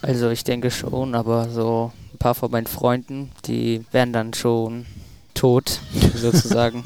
[0.00, 4.86] Also ich denke schon, aber so ein paar von meinen Freunden, die wären dann schon
[5.34, 5.80] tot,
[6.14, 6.84] sozusagen.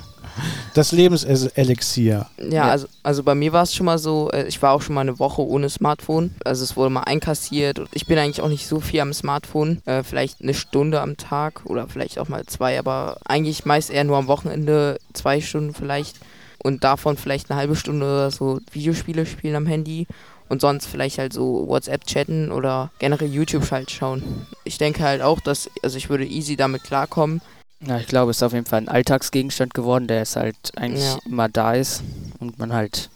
[0.75, 2.27] Das Lebenselixier.
[2.39, 4.83] Ja, ja, Also, also bei mir war es schon mal so, äh, ich war auch
[4.83, 6.35] schon mal eine Woche ohne Smartphone.
[6.45, 7.83] Also es wurde mal einkassiert.
[7.93, 9.83] Ich bin eigentlich auch nicht so viel am Smartphone.
[9.87, 14.05] Äh, vielleicht eine Stunde am Tag oder vielleicht auch mal zwei, aber eigentlich meist eher
[14.05, 16.17] nur am Wochenende, zwei Stunden vielleicht.
[16.59, 20.07] Und davon vielleicht eine halbe Stunde oder so Videospiele spielen am Handy
[20.49, 24.47] und sonst vielleicht halt so WhatsApp chatten oder generell YouTube halt schauen.
[24.65, 27.41] Ich denke halt auch, dass, also ich würde easy damit klarkommen,
[27.87, 31.05] ja, ich glaube, es ist auf jeden Fall ein Alltagsgegenstand geworden, der es halt eigentlich
[31.05, 31.19] ja.
[31.27, 32.03] immer da ist
[32.39, 33.11] und man halt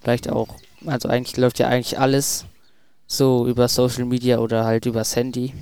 [0.00, 0.48] vielleicht auch,
[0.86, 2.44] also eigentlich läuft ja eigentlich alles
[3.06, 5.52] so über Social Media oder halt übers Handy.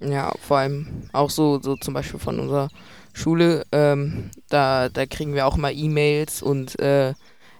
[0.00, 2.68] Ja, vor allem auch so, so zum Beispiel von unserer
[3.14, 7.14] Schule, ähm, da, da kriegen wir auch mal E-Mails und äh,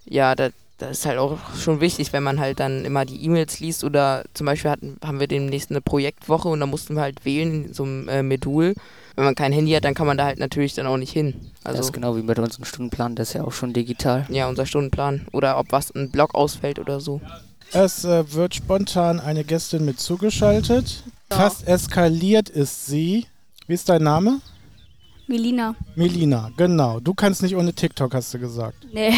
[0.04, 3.60] ja, da, das ist halt auch schon wichtig, wenn man halt dann immer die E-Mails
[3.60, 7.24] liest oder zum Beispiel hatten, haben wir demnächst eine Projektwoche und da mussten wir halt
[7.24, 8.74] wählen in so einem äh, Modul
[9.16, 11.34] wenn man kein Handy hat, dann kann man da halt natürlich dann auch nicht hin.
[11.64, 14.26] Also das ist genau wie bei unserem Stundenplan, das ist ja auch schon digital.
[14.28, 15.26] Ja, unser Stundenplan.
[15.32, 17.20] Oder ob was ein Block ausfällt oder so.
[17.72, 21.02] Es äh, wird spontan eine Gästin mit zugeschaltet.
[21.30, 21.38] Ja.
[21.38, 23.26] Fast eskaliert ist sie.
[23.66, 24.40] Wie ist dein Name?
[25.26, 25.74] Melina.
[25.96, 27.00] Melina, genau.
[27.00, 28.86] Du kannst nicht ohne TikTok, hast du gesagt.
[28.92, 29.12] Nee.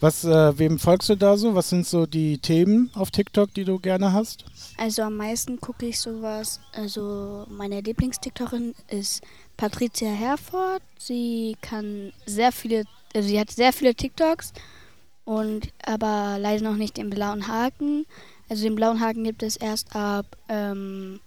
[0.00, 1.54] Was, äh, wem folgst du da so?
[1.56, 4.44] Was sind so die Themen auf TikTok, die du gerne hast?
[4.76, 6.60] Also am meisten gucke ich sowas.
[6.72, 9.22] Also meine Lieblings-TikTokerin ist
[9.56, 10.82] Patricia Herford.
[10.98, 12.84] Sie kann sehr viele,
[13.14, 14.52] also sie hat sehr viele TikToks
[15.24, 18.06] und aber leider noch nicht den blauen Haken.
[18.48, 21.18] Also den blauen Haken gibt es erst ab, ähm,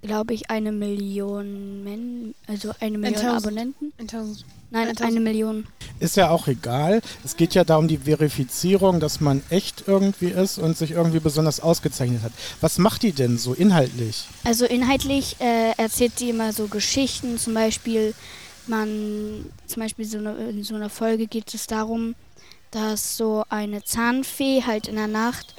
[0.00, 3.44] glaube ich, eine Million, Men also eine Million 1000.
[3.46, 3.92] Abonnenten.
[3.98, 4.46] 1000.
[4.70, 5.10] Nein, 1000.
[5.10, 5.66] eine Million.
[5.98, 7.02] Ist ja auch egal.
[7.24, 11.20] Es geht ja da um die Verifizierung, dass man echt irgendwie ist und sich irgendwie
[11.20, 12.32] besonders ausgezeichnet hat.
[12.60, 14.24] Was macht die denn so inhaltlich?
[14.44, 18.14] Also inhaltlich äh, erzählt sie immer so Geschichten, zum Beispiel
[18.66, 22.14] man, zum Beispiel so eine, in so einer Folge geht es darum,
[22.70, 25.54] dass so eine Zahnfee halt in der Nacht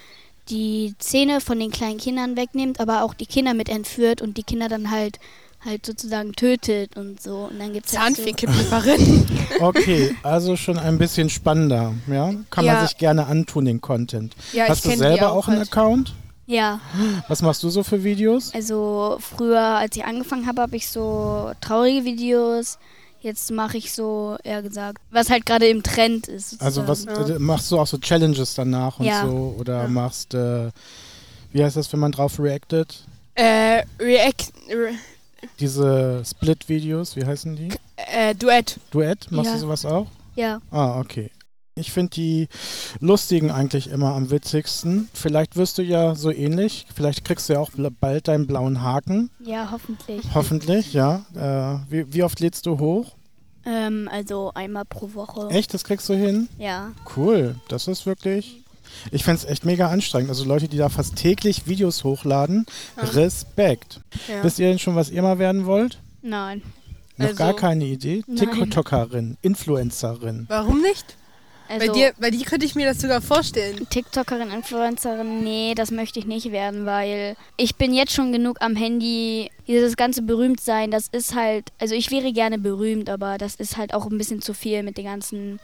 [0.50, 4.44] die Zähne von den kleinen Kindern wegnimmt, aber auch die Kinder mit entführt und die
[4.44, 5.20] Kinder dann halt
[5.64, 7.50] halt sozusagen tötet und so.
[7.52, 8.24] Und dann gibt's halt so.
[9.60, 12.34] Okay, also schon ein bisschen spannender, ja?
[12.50, 12.74] Kann Ja.
[12.74, 14.36] man sich gerne antun, den Content.
[14.54, 15.70] ja, Hast ich du selber auch einen halt.
[15.72, 16.14] Account?
[16.48, 16.82] Ja,
[17.30, 18.54] Was machst du so für Videos?
[18.54, 22.78] also früher, als ich angefangen habe, habe ich so traurige Videos.
[23.22, 26.60] Jetzt mache ich so, eher gesagt, was halt gerade im Trend ist.
[26.60, 27.36] Also was sozusagen.
[27.36, 29.22] äh, machst du auch so Challenges danach und Ja.
[29.22, 29.56] so?
[29.60, 29.88] Oder Ja.
[29.88, 30.72] machst, äh,
[31.54, 33.06] wie heißt das, wenn man drauf reactet?
[33.36, 34.94] Äh, React, Re
[35.60, 37.70] Diese Split-Videos, wie heißen die?
[37.98, 38.80] äh, Duett.
[38.92, 39.54] Duett, machst Ja.
[39.56, 40.08] du sowas auch?
[40.36, 41.30] Ja, Ah, okay.
[41.76, 42.48] Ich finde die
[43.00, 45.08] lustigen eigentlich immer am witzigsten.
[45.14, 46.86] Vielleicht wirst du ja so ähnlich.
[46.94, 49.30] Vielleicht kriegst du ja auch bald deinen blauen Haken.
[49.44, 50.22] ja, hoffentlich.
[50.34, 51.26] Hoffentlich, ja.
[51.34, 53.16] Äh, wie, wie oft lädst du hoch?
[53.66, 55.48] Ähm, also einmal pro Woche.
[55.50, 56.50] Echt, das kriegst du hin?
[56.58, 56.92] Ja.
[57.16, 57.56] Cool.
[57.70, 58.61] Das ist wirklich.
[59.12, 60.30] Ich fände es echt mega anstrengend.
[60.30, 62.66] Also Leute, die da fast täglich Videos hochladen,
[62.98, 63.04] Ja.
[63.04, 64.00] Respekt.
[64.28, 64.44] Ja.
[64.44, 66.00] Wisst ihr denn schon, was ihr mal werden wollt?
[66.22, 66.62] Nein.
[67.18, 68.24] Noch Also- gar keine Idee?
[68.28, 68.38] Nein.
[68.38, 70.46] TikTokerin, Influencerin.
[70.48, 71.18] Warum nicht?
[71.70, 73.88] Also, bei, dir, bei dir könnte ich mir das sogar vorstellen.
[73.90, 78.76] TikTokerin, Influencerin, nee, das möchte ich nicht werden, weil ich bin jetzt schon genug am
[78.76, 79.50] Handy.
[79.68, 83.94] Dieses ganze Berühmtsein, das ist halt, also ich wäre gerne berühmt, aber das ist halt
[83.94, 85.62] auch ein bisschen zu viel mit den ganzen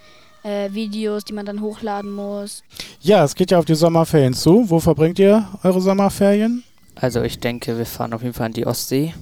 [0.48, 2.64] äh, Videos, die man dann hochladen muss.
[3.02, 4.70] Ja, es geht ja auf die Sommerferien zu.
[4.70, 6.64] Wo verbringt ihr eure Sommerferien?
[6.96, 9.14] Also ich denke, wir fahren auf jeden Fall an die Ostsee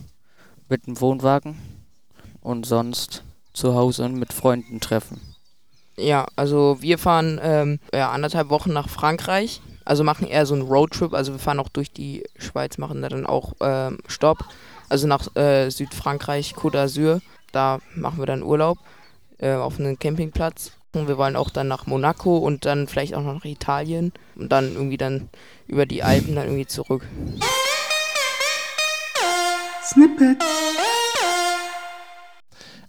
[0.69, 1.57] mit dem Wohnwagen
[2.41, 5.19] und sonst zu Hause und mit Freunden treffen.
[5.97, 9.61] Ja, also wir fahren ähm, ja, anderthalb Wochen nach Frankreich.
[9.85, 11.13] Also machen eher so einen Roadtrip.
[11.13, 14.45] Also wir fahren auch durch die Schweiz, machen da dann auch ähm, Stopp.
[14.89, 17.21] Also nach äh, Südfrankreich, Côte d'Azur.
[17.51, 18.77] Da machen wir dann Urlaub
[19.37, 20.71] äh, auf einem Campingplatz.
[20.95, 24.13] Wir wollen auch dann nach Monaco und dann vielleicht auch noch nach Italien.
[24.35, 25.29] Und dann irgendwie dann
[25.67, 27.05] über die Alpen dann irgendwie zurück.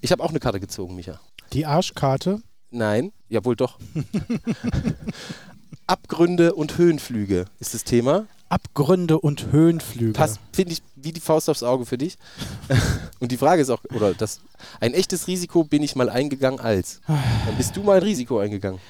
[0.00, 1.20] Ich habe auch eine Karte gezogen, Micha.
[1.52, 2.42] Die Arschkarte.
[2.70, 3.78] Nein, ja wohl doch.
[5.86, 8.26] Abgründe und Höhenflüge ist das Thema.
[8.48, 10.12] Abgründe und Höhenflüge.
[10.12, 12.16] Passt, finde ich, wie die Faust aufs Auge für dich.
[13.20, 14.40] und die Frage ist auch, oder das,
[14.80, 17.00] ein echtes Risiko bin ich mal eingegangen als.
[17.06, 18.80] Dann bist du mal ein Risiko eingegangen.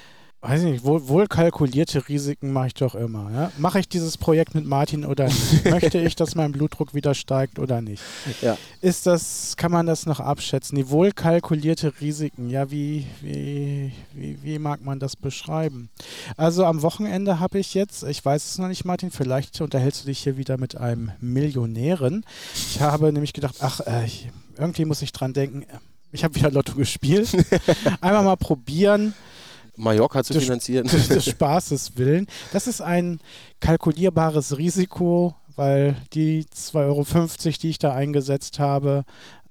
[0.47, 3.29] Weiß ich nicht, wohl, wohl kalkulierte Risiken mache ich doch immer.
[3.33, 3.51] Ja?
[3.57, 5.65] Mache ich dieses Projekt mit Martin oder nicht?
[5.69, 8.01] Möchte ich, dass mein Blutdruck wieder steigt oder nicht?
[8.41, 8.57] Ja.
[8.79, 10.77] Ist das, kann man das noch abschätzen?
[10.77, 15.89] Die wohl kalkulierte Risiken, ja, wie, wie, wie, wie mag man das beschreiben?
[16.37, 20.07] Also am Wochenende habe ich jetzt, ich weiß es noch nicht, Martin, vielleicht unterhältst du
[20.07, 22.25] dich hier wieder mit einem Millionären.
[22.53, 24.07] Ich habe nämlich gedacht, ach, äh,
[24.57, 25.65] irgendwie muss ich dran denken,
[26.13, 27.35] ich habe wieder Lotto gespielt.
[27.99, 29.13] Einmal mal probieren
[29.77, 30.87] Mallorca zu Das- finanzieren.
[30.87, 32.27] des, des Spaßes willen.
[32.51, 33.19] Das ist ein
[33.59, 37.05] kalkulierbares Risiko, weil die 2,50 Euro,
[37.61, 39.03] die ich da eingesetzt habe,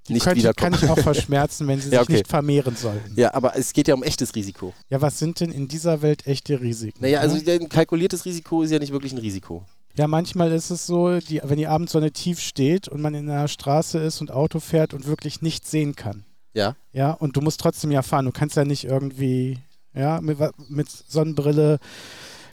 [0.09, 2.12] die Nicht könnte, kann ich auch verschmerzen, wenn sie Ja, sich okay.
[2.15, 3.12] nicht vermehren sollten.
[3.19, 4.73] Ja, aber es geht ja um echtes Risiko.
[4.89, 6.99] Ja, was sind denn in dieser Welt echte Risiken?
[7.03, 7.53] Naja, also ne?
[7.53, 9.65] ein kalkuliertes Risiko ist ja nicht wirklich ein Risiko.
[9.97, 13.49] ja, manchmal ist es so, die, wenn die Abendsonne tief steht und man in einer
[13.49, 16.25] Straße ist und Auto fährt und wirklich nichts sehen kann.
[16.55, 16.77] Ja.
[16.93, 18.27] Ja, und du musst trotzdem ja fahren.
[18.27, 19.59] Du kannst ja nicht irgendwie,
[19.97, 21.79] ja, mit, mit Sonnenbrille,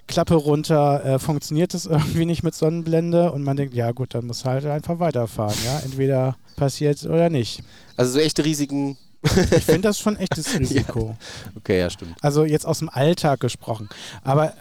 [0.08, 4.26] Klappe runter, äh, funktioniert das irgendwie nicht mit Sonnenblende und man denkt, ja gut, dann
[4.26, 5.80] muss halt einfach weiterfahren, ja.
[5.80, 7.62] Entweder passiert oder nicht.
[7.98, 8.98] Also so echte Risiken.
[9.24, 11.16] Ich finde das schon echtes Risiko.
[11.56, 12.16] Okay, ja, stimmt.
[12.22, 13.90] Also jetzt aus dem Alltag gesprochen.
[14.24, 14.54] Aber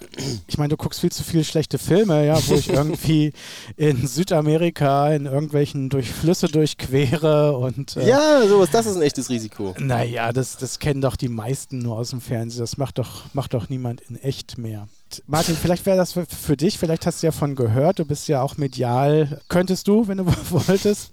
[0.46, 3.32] ich meine, du guckst viel zu viele schlechte Filme, ja, wo ich irgendwie
[3.76, 9.28] in Südamerika in irgendwelchen durch Flüsse durchquere und äh, Ja, sowas, das ist ein echtes
[9.30, 9.74] Risiko.
[9.78, 12.60] Naja, das, das kennen doch die meisten nur aus dem Fernsehen.
[12.60, 14.88] Das macht doch, macht doch niemand in echt mehr.
[15.26, 18.28] Martin, vielleicht wäre das für, für dich, vielleicht hast du ja von gehört, du bist
[18.28, 19.40] ja auch medial.
[19.48, 21.10] Könntest du, wenn du wolltest,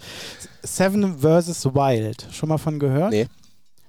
[0.64, 1.66] Seven vs.
[1.66, 3.12] Wild, schon mal von gehört?
[3.12, 3.28] Nee.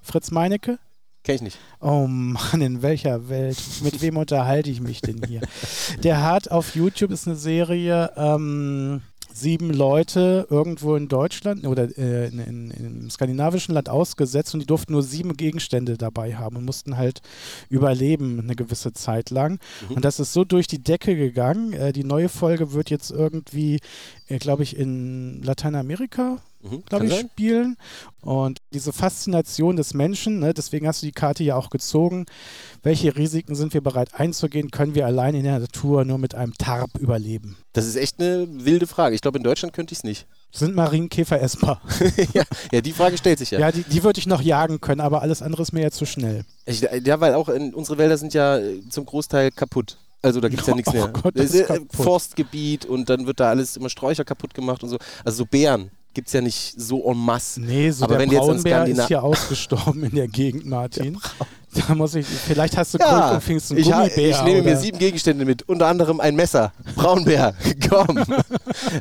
[0.02, 0.78] Fritz Meinecke?
[1.22, 1.58] Kenn ich nicht.
[1.80, 3.58] Oh Mann, in welcher Welt?
[3.82, 5.42] Mit wem unterhalte ich mich denn hier?
[6.02, 12.28] Der hat auf YouTube ist eine Serie, ähm, sieben Leute irgendwo in Deutschland oder äh,
[12.28, 16.64] in, in, im skandinavischen Land ausgesetzt und die durften nur sieben Gegenstände dabei haben und
[16.64, 17.20] mussten halt
[17.68, 19.58] überleben eine gewisse Zeit lang.
[19.88, 19.96] Mhm.
[19.96, 21.72] Und das ist so durch die Decke gegangen.
[21.72, 23.80] Äh, die neue Folge wird jetzt irgendwie,
[24.28, 26.84] äh, glaube ich, in Lateinamerika Mhm.
[26.84, 27.28] glaube ich, sein.
[27.32, 27.76] spielen.
[28.22, 32.26] Und diese Faszination des Menschen, ne, deswegen hast du die Karte ja auch gezogen.
[32.82, 34.70] Welche Risiken sind wir bereit einzugehen?
[34.70, 37.56] Können wir allein in der Natur nur mit einem Tarp überleben?
[37.72, 39.14] Das ist echt eine wilde Frage.
[39.14, 40.26] Ich glaube, in Deutschland könnte ich es nicht.
[40.52, 41.80] Sind Marienkäfer essbar?
[42.34, 42.42] ja,
[42.72, 43.60] ja, die Frage stellt sich ja.
[43.60, 46.06] Ja, die, die würde ich noch jagen können, aber alles andere ist mir jetzt zu
[46.06, 46.44] schnell.
[46.66, 49.96] Ich, ja, weil auch in, unsere Wälder sind ja äh, zum Großteil kaputt.
[50.22, 51.08] Also da gibt es ja nichts Oh mehr.
[51.08, 51.88] Gott, das ist äh, kaputt.
[51.94, 54.98] Forstgebiet und dann wird da alles immer Sträucher kaputt gemacht und so.
[55.24, 57.60] Also so Bären gibt es ja nicht so en masse.
[57.60, 61.18] Nee, so Aber der wenn jetzt Braunbär Skandina- ist hier ausgestorben in der Gegend, Martin.
[61.88, 64.30] Da muss ich, vielleicht hast du Ja, Glück und findest einen ich, Gummibär.
[64.30, 66.72] ich nehme mir oder- sieben Gegenstände mit, unter anderem ein Messer.
[66.96, 67.54] Braunbär,
[67.88, 68.24] komm.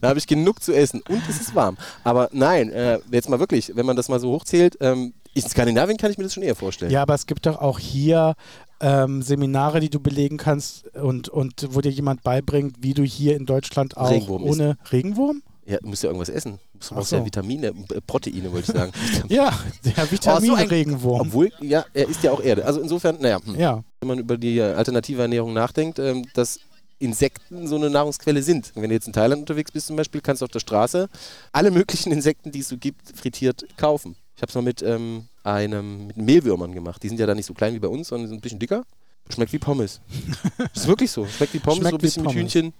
[0.01, 1.77] da habe ich genug zu essen und es ist warm.
[2.03, 5.97] Aber nein, äh, jetzt mal wirklich, wenn man das mal so hochzählt, ähm, in Skandinavien
[5.97, 6.91] kann ich mir das schon eher vorstellen.
[6.91, 8.35] Ja, aber es gibt doch auch hier
[8.81, 13.35] ähm, Seminare, die du belegen kannst und, und wo dir jemand beibringt, wie du hier
[13.35, 15.41] in Deutschland auch Regenwurm ohne Regenwurm?
[15.69, 16.57] Ja, du musst ja irgendwas essen.
[16.73, 17.17] Du brauchst so.
[17.17, 18.91] ja Vitamine, äh, Proteine, wollte ich sagen.
[19.29, 19.53] Ja,
[19.85, 21.21] der Oh, so Vitamin-Regenwurm.
[21.21, 22.65] Obwohl, ja, er isst ja auch Erde.
[22.65, 23.55] Also insofern, naja, hm.
[23.55, 26.59] ja, wenn man über die äh, alternative Ernährung nachdenkt, ähm, dass
[26.97, 28.71] Insekten so eine Nahrungsquelle sind.
[28.73, 31.07] Wenn du jetzt in Thailand unterwegs bist zum Beispiel, kannst du auf der Straße
[31.51, 34.15] alle möglichen Insekten, die es so gibt, frittiert kaufen.
[34.35, 37.03] Ich habe es mal mit ähm, einem mit Mehlwürmern gemacht.
[37.03, 38.85] Die sind ja da nicht so klein wie bei uns, sondern sind ein bisschen dicker.
[39.29, 40.01] Schmeckt wie Pommes.
[40.73, 41.27] ist wirklich so.
[41.27, 42.53] Schmeckt wie Pommes, Schmeckt so ein bisschen mit Pommes.
[42.53, 42.73] Hühnchen.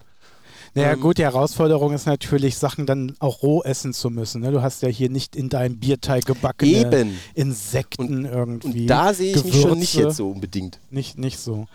[0.75, 4.41] Naja Ähm, gut, die Herausforderung ist natürlich, Sachen dann auch roh essen zu müssen.
[4.41, 4.51] Ne?
[4.51, 7.19] Du hast ja hier nicht in deinem Bierteig gebackene Eben.
[7.33, 8.81] Insekten irgendwie.
[8.81, 10.07] Und da sehe ich mich schon nicht Gewürze.
[10.09, 10.79] jetzt so unbedingt.
[10.89, 11.67] Nicht, nicht so.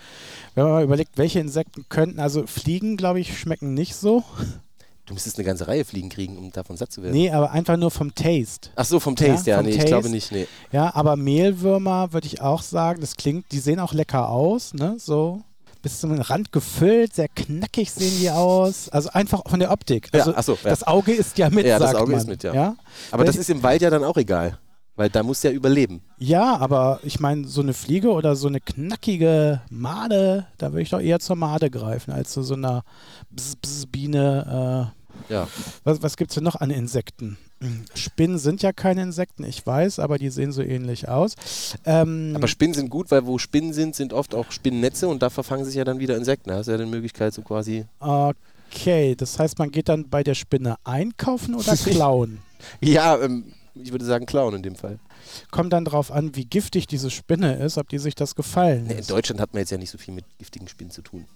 [0.55, 4.23] Wenn man mal überlegt, welche Insekten könnten, also Fliegen, glaube ich, schmecken nicht so.
[5.07, 7.13] Du müsstest eine ganze Reihe Fliegen kriegen, um davon satt zu werden.
[7.13, 8.71] Nee, aber einfach nur vom Taste.
[8.75, 9.91] Ach so, vom Taste, Ja, ja, vom nee, ich Taste.
[9.91, 10.47] glaube nicht, nee.
[10.73, 14.97] Ja, aber Mehlwürmer würde ich auch sagen, das klingt, die sehen auch lecker aus, ne?
[14.99, 15.43] So
[15.85, 18.89] bis zum Rand gefüllt, sehr knackig sehen die aus.
[18.89, 20.09] Also einfach von der Optik.
[20.13, 20.71] Ja, Also ach so, ja.
[20.71, 22.21] das Auge ist ja mit, Ja, das sagt Auge man.
[22.21, 22.53] ist mit, ja.
[22.55, 22.77] ja.
[23.13, 24.59] Aber das Welche- ist im Wald ja dann auch egal.
[24.97, 26.03] Weil da muss ja überleben.
[26.19, 30.91] Ja, aber ich meine, so eine Fliege oder so eine knackige Made, da würde ich
[30.91, 32.83] doch eher zur Made greifen, als zu so einer
[33.31, 34.93] Bzz, Bzz Biene.
[35.29, 35.49] Äh, Ja.
[35.85, 37.39] was was gibt es denn noch an Insekten?
[37.95, 41.35] Spinnen sind ja keine Insekten, ich weiß, aber die sehen so ähnlich aus.
[41.85, 45.31] Ähm, Aber Spinnen sind gut, weil wo Spinnen sind, sind oft auch Spinnennetze und da
[45.31, 46.51] verfangen sich ja dann wieder Insekten.
[46.51, 47.85] Da hast du ja die Möglichkeit, so quasi.
[48.01, 52.39] okay, das heißt, man geht dann bei der Spinne einkaufen oder klauen?
[52.81, 54.99] Ja, ähm, ich würde sagen, klauen in dem Fall.
[55.51, 58.95] Kommt dann drauf an, wie giftig diese Spinne ist, ob die sich das gefallen Nee,
[58.99, 59.07] in.
[59.07, 61.27] Deutschland hat man jetzt ja nicht so viel mit giftigen Spinnen zu tun.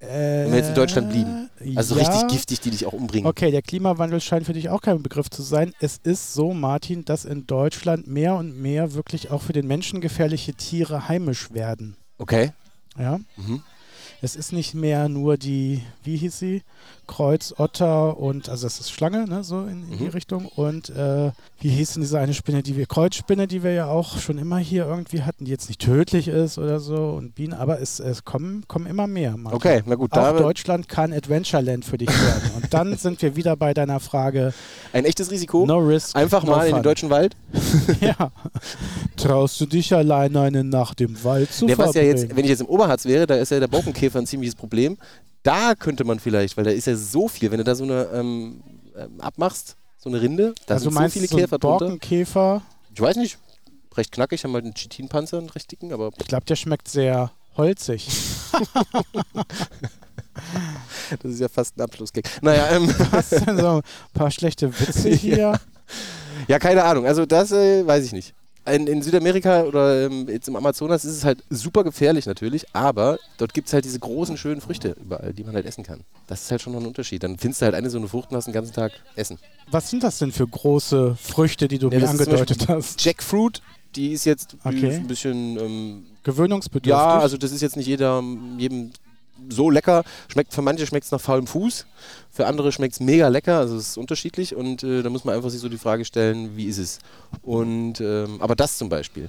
[0.00, 1.50] Äh, Wenn wir jetzt in Deutschland blieben.
[1.76, 2.02] Also ja.
[2.02, 3.26] richtig giftig, die dich auch umbringen.
[3.26, 5.72] Okay, der Klimawandel scheint für dich auch kein Begriff zu sein.
[5.80, 10.00] Es ist so, Martin, dass in Deutschland mehr und mehr wirklich auch für den Menschen
[10.00, 11.96] gefährliche Tiere heimisch werden.
[12.18, 12.52] Okay.
[12.98, 13.18] Ja?
[13.36, 13.62] Mhm.
[14.20, 16.62] Es ist nicht mehr nur die, wie hieß sie?
[17.06, 20.10] Kreuzotter und, also das ist Schlange, ne, so in, in die Mhm.
[20.10, 20.46] Richtung.
[20.46, 24.18] Und äh, wie hieß denn diese eine Spinne, die wir, Kreuzspinne, die wir ja auch
[24.18, 27.80] schon immer hier irgendwie hatten, die jetzt nicht tödlich ist oder so und Bienen, aber
[27.80, 29.36] es, es kommen, kommen immer mehr.
[29.36, 29.56] Martin.
[29.56, 30.12] Okay, na gut.
[30.12, 32.50] Auch Deutschland kann Adventureland für dich werden.
[32.56, 34.52] Und dann sind wir wieder bei deiner Frage,
[34.92, 35.66] ein echtes Risiko.
[35.66, 36.78] no risk, Einfach no mal in fun.
[36.80, 37.36] den deutschen Wald.
[38.00, 38.30] Ja.
[39.16, 42.16] Traust du dich alleine eine Nacht im Wald zu Der, was ja verbringen?
[42.18, 44.96] jetzt, wenn ich jetzt im Oberharz wäre, da ist ja der Borkenkäfer ein ziemliches Problem.
[45.44, 48.08] Da könnte man vielleicht, weil da ist ja so viel, wenn du da so eine
[48.14, 48.62] ähm,
[48.96, 51.78] ähm, abmachst, so eine Rinde, da also sind so viele du so Käfer drunter.
[51.86, 52.62] Borkenkäfer,
[52.94, 53.38] Ich weiß nicht,
[53.94, 57.30] recht knackig, haben halt einen Chitinpanzer, einen recht dicken, aber ich glaube, der schmeckt sehr
[57.58, 58.08] holzig.
[61.22, 62.24] das ist ja fast ein Abschlussgag.
[62.40, 63.82] Naja, ähm, Was denn so ein
[64.14, 65.60] paar schlechte Witze hier?
[66.48, 68.34] ja, keine Ahnung, also das äh, weiß ich nicht.
[68.66, 73.18] In, in Südamerika oder ähm, jetzt im Amazonas ist es halt super gefährlich natürlich, aber
[73.36, 76.00] dort gibt es halt diese großen, schönen Früchte überall, die man halt essen kann.
[76.28, 77.22] Das ist halt schon noch ein Unterschied.
[77.22, 79.38] Dann findest du halt eine so eine Frucht und hast den ganzen Tag Essen.
[79.70, 83.04] Was sind das denn für große Früchte, die du Ja, mir angedeutet hast?
[83.04, 83.60] Jackfruit,
[83.96, 84.94] die ist jetzt Okay.
[84.94, 86.90] ein bisschen ähm, Gewöhnungsbedürftig?
[86.90, 88.22] Ja, also das ist jetzt nicht jeder,
[88.56, 88.92] jedem
[89.48, 90.04] so lecker.
[90.28, 91.86] Schmeckt für manche schmeckt es nach faulem Fuß,
[92.30, 93.58] für andere schmeckt es mega lecker.
[93.58, 96.56] Also es ist unterschiedlich und äh, da muss man einfach sich so die Frage stellen,
[96.56, 96.98] wie ist es?
[97.42, 99.28] Und ähm, aber das zum Beispiel.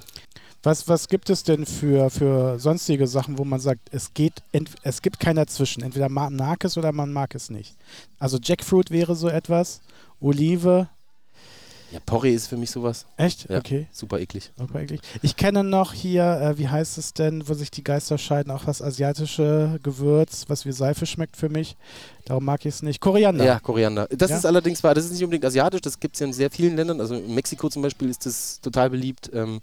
[0.62, 4.42] Was, was gibt es denn für, für sonstige Sachen, wo man sagt, es geht,
[4.82, 5.84] es gibt kein Dazwischen.
[5.84, 7.76] Entweder man mag es oder man mag es nicht.
[8.18, 9.80] Also Jackfruit wäre so etwas,
[10.20, 10.88] Olive.
[11.92, 13.06] Ja, Porree ist für mich sowas.
[13.16, 13.48] Echt?
[13.48, 13.58] Ja.
[13.58, 13.86] Okay.
[13.92, 14.50] Super eklig.
[14.58, 15.00] Super eklig.
[15.22, 18.64] Ich kenne noch hier, äh, wie heißt es denn, wo sich die Geister scheiden, auch
[18.64, 21.76] das asiatische Gewürz, was wie Seife schmeckt für mich.
[22.24, 23.00] Darum mag ich es nicht.
[23.00, 23.44] Koriander.
[23.44, 24.08] Ja, Koriander.
[24.10, 24.38] Das Ja.
[24.38, 26.74] ist allerdings wahr, das ist nicht unbedingt asiatisch, das gibt es ja in sehr vielen
[26.76, 27.00] Ländern.
[27.00, 29.30] Also in Mexiko zum Beispiel ist das total beliebt.
[29.32, 29.60] Ähm,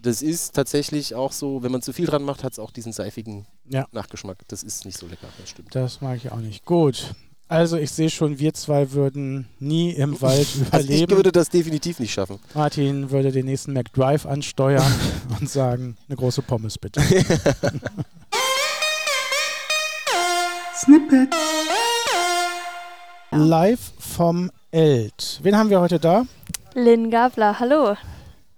[0.00, 2.92] das ist tatsächlich auch so, wenn man zu viel dran macht, hat es auch diesen
[2.92, 3.86] seifigen Ja.
[3.92, 4.38] Nachgeschmack.
[4.48, 5.74] Das ist nicht so lecker, das stimmt.
[5.74, 6.64] Das mag ich auch nicht.
[6.64, 7.14] Gut.
[7.48, 11.12] Also ich sehe schon, wir zwei würden nie im Wald Also ich überleben.
[11.16, 12.40] würde das definitiv nicht schaffen.
[12.54, 14.92] Martin würde den nächsten McDrive ansteuern
[15.40, 17.00] und sagen, eine große Pommes bitte.
[23.30, 25.40] Live vom Eld.
[25.42, 26.24] Wen haben wir heute da?
[26.74, 27.96] Lynn Gabler, hallo.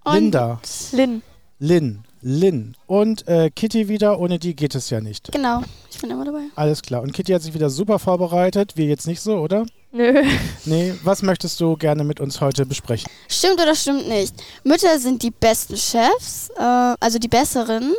[0.03, 0.59] Und Linda.
[0.91, 1.21] Lynn.
[1.59, 2.03] Lynn.
[2.21, 2.75] Lynn.
[2.87, 5.31] Und äh, Kitty wieder, ohne die geht es ja nicht.
[5.31, 6.43] Genau, ich bin immer dabei.
[6.55, 7.01] Alles klar.
[7.01, 8.73] Und Kitty hat sich wieder super vorbereitet.
[8.75, 9.65] Wir jetzt nicht so, oder?
[9.91, 10.23] Nö.
[10.65, 13.09] Nee, was möchtest du gerne mit uns heute besprechen?
[13.27, 14.35] Stimmt oder stimmt nicht?
[14.63, 17.93] Mütter sind die besten Chefs, äh, also die besseren.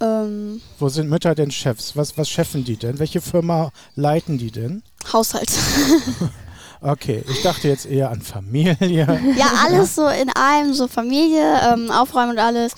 [0.00, 1.96] Ähm, Wo sind Mütter denn Chefs?
[1.96, 2.98] Was, was chefen die denn?
[2.98, 4.82] Welche Firma leiten die denn?
[5.12, 5.50] Haushalt.
[6.84, 8.76] Okay, ich dachte jetzt eher an Familie.
[9.36, 12.72] ja, alles so in einem, so Familie, ähm, Aufräumen und alles.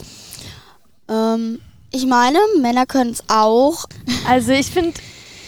[1.09, 3.87] Ähm, ich meine, Männer können es auch.
[4.27, 4.95] Also ich finde,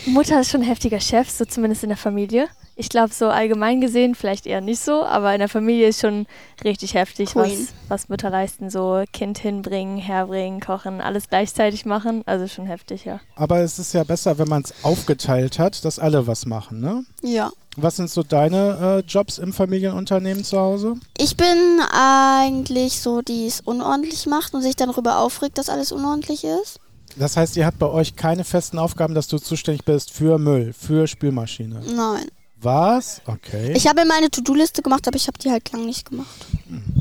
[0.07, 2.49] Mutter ist schon ein heftiger Chef, so zumindest in der Familie.
[2.79, 6.27] Ich glaube, so allgemein gesehen vielleicht eher nicht so, aber in der Familie ist schon
[6.63, 7.51] richtig heftig, was,
[7.89, 8.69] was Mütter leisten.
[8.69, 12.23] So Kind hinbringen, herbringen, kochen, alles gleichzeitig machen.
[12.27, 13.21] Also schon heftig, ja.
[13.35, 17.07] Aber es ist ja besser, wenn man es aufgeteilt hat, dass alle was machen, ne?
[17.23, 17.51] Ja.
[17.79, 20.97] Was sind so deine äh, Jobs im Familienunternehmen zu Hause?
[21.17, 25.93] Ich bin eigentlich so, die es unordentlich macht und sich dann darüber aufregt, dass alles
[25.93, 26.79] unordentlich ist.
[27.17, 30.75] Das heißt, ihr habt bei euch keine festen Aufgaben, dass du zuständig bist für Müll,
[30.75, 31.81] für Spülmaschine.
[31.95, 32.27] Nein.
[32.61, 33.21] Was?
[33.27, 33.73] Okay.
[33.77, 36.47] Ich habe mir meine To-Do-Liste gemacht, aber ich habe die halt lang nicht gemacht.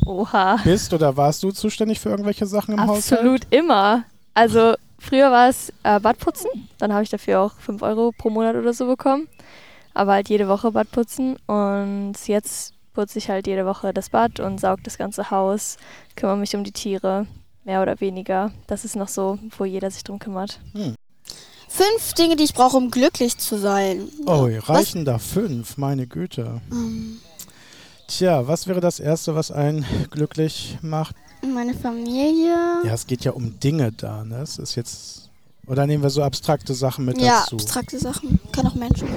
[0.04, 0.56] Oha.
[0.62, 3.20] Bist oder warst du zuständig für irgendwelche Sachen im Haushalt?
[3.20, 4.04] Absolut immer.
[4.34, 8.54] Also früher war es äh, Badputzen, dann habe ich dafür auch 5 Euro pro Monat
[8.56, 9.28] oder so bekommen.
[9.94, 14.60] Aber halt jede Woche Badputzen und jetzt putze ich halt jede Woche das Bad und
[14.60, 15.78] saug das ganze Haus,
[16.16, 17.26] kümmere mich um die Tiere,
[17.64, 18.52] mehr oder weniger.
[18.66, 20.60] Das ist noch so, wo jeder sich drum kümmert.
[21.68, 24.08] Fünf Dinge, die ich brauche, um glücklich zu sein.
[24.26, 26.60] Oh, reichen da fünf, meine Güte.
[26.70, 27.18] Ähm,
[28.08, 31.14] Tja, was wäre das Erste, was einen glücklich macht?
[31.42, 32.56] meine Familie.
[32.84, 34.38] Ja, es geht ja um Dinge da, ne?
[34.42, 35.30] Es ist jetzt.
[35.68, 37.56] Oder nehmen wir so abstrakte Sachen mit Ja, dazu?
[37.56, 38.40] abstrakte Sachen.
[38.52, 39.08] Kann auch Menschen.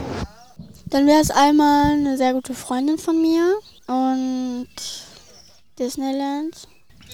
[0.88, 3.56] Dann wäre es einmal eine sehr gute Freundin von mir
[3.88, 4.68] und
[5.80, 6.68] Disneyland.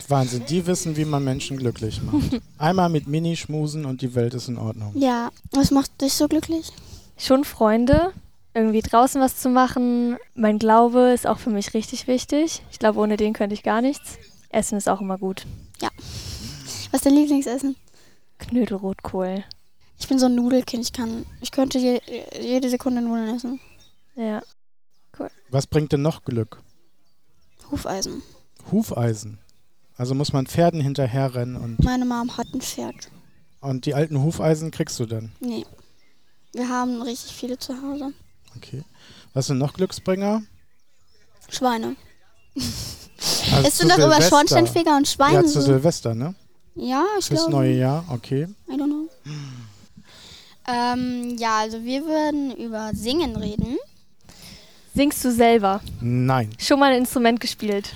[0.07, 2.41] Wahnsinn, die wissen, wie man Menschen glücklich macht.
[2.57, 4.93] Einmal mit Mini schmusen und die Welt ist in Ordnung.
[4.95, 6.71] Ja, was macht dich so glücklich?
[7.17, 8.13] Schon Freunde,
[8.53, 10.17] irgendwie draußen was zu machen.
[10.35, 12.61] Mein Glaube ist auch für mich richtig wichtig.
[12.71, 14.17] Ich glaube, ohne den könnte ich gar nichts.
[14.49, 15.45] Essen ist auch immer gut.
[16.91, 17.75] Was ist dein Lieblingsessen?
[18.37, 19.43] Knödelrotkohl.
[19.99, 20.83] Ich bin so ein Nudelkind.
[20.83, 21.99] Ich kann, ich könnte je,
[22.39, 23.59] jede Sekunde Nudeln essen.
[24.15, 24.41] Ja.
[25.49, 26.61] Was bringt denn noch Glück?
[27.69, 28.21] Hufeisen.
[28.71, 29.39] Hufeisen.
[29.97, 33.09] Also muss man Pferden hinterherrennen und, Meine Mom hat ein Pferd.
[33.61, 35.31] und die alten Hufeisen kriegst du dann.
[35.39, 35.65] Nee.
[36.53, 38.13] Wir haben richtig viele zu Hause.
[38.57, 38.83] Okay.
[39.33, 40.41] Was sind noch Glücksbringer?
[41.49, 41.95] Schweine.
[42.55, 42.83] Also
[43.63, 44.21] du zu noch über.
[44.21, 45.35] Schornsteinfeger und Schweine?
[45.35, 45.61] Ja, zu so?
[45.61, 46.35] Silvester, ne?
[46.75, 47.51] ja ich Fürs glaube.
[47.51, 48.47] neue Jahr, okay.
[48.69, 49.09] I don't know.
[50.67, 53.77] Ähm, ja, also wir würden über Singen reden.
[54.93, 55.81] Singst du selber?
[56.01, 56.49] Nein.
[56.57, 57.93] Schon mal ein Instrument gespielt?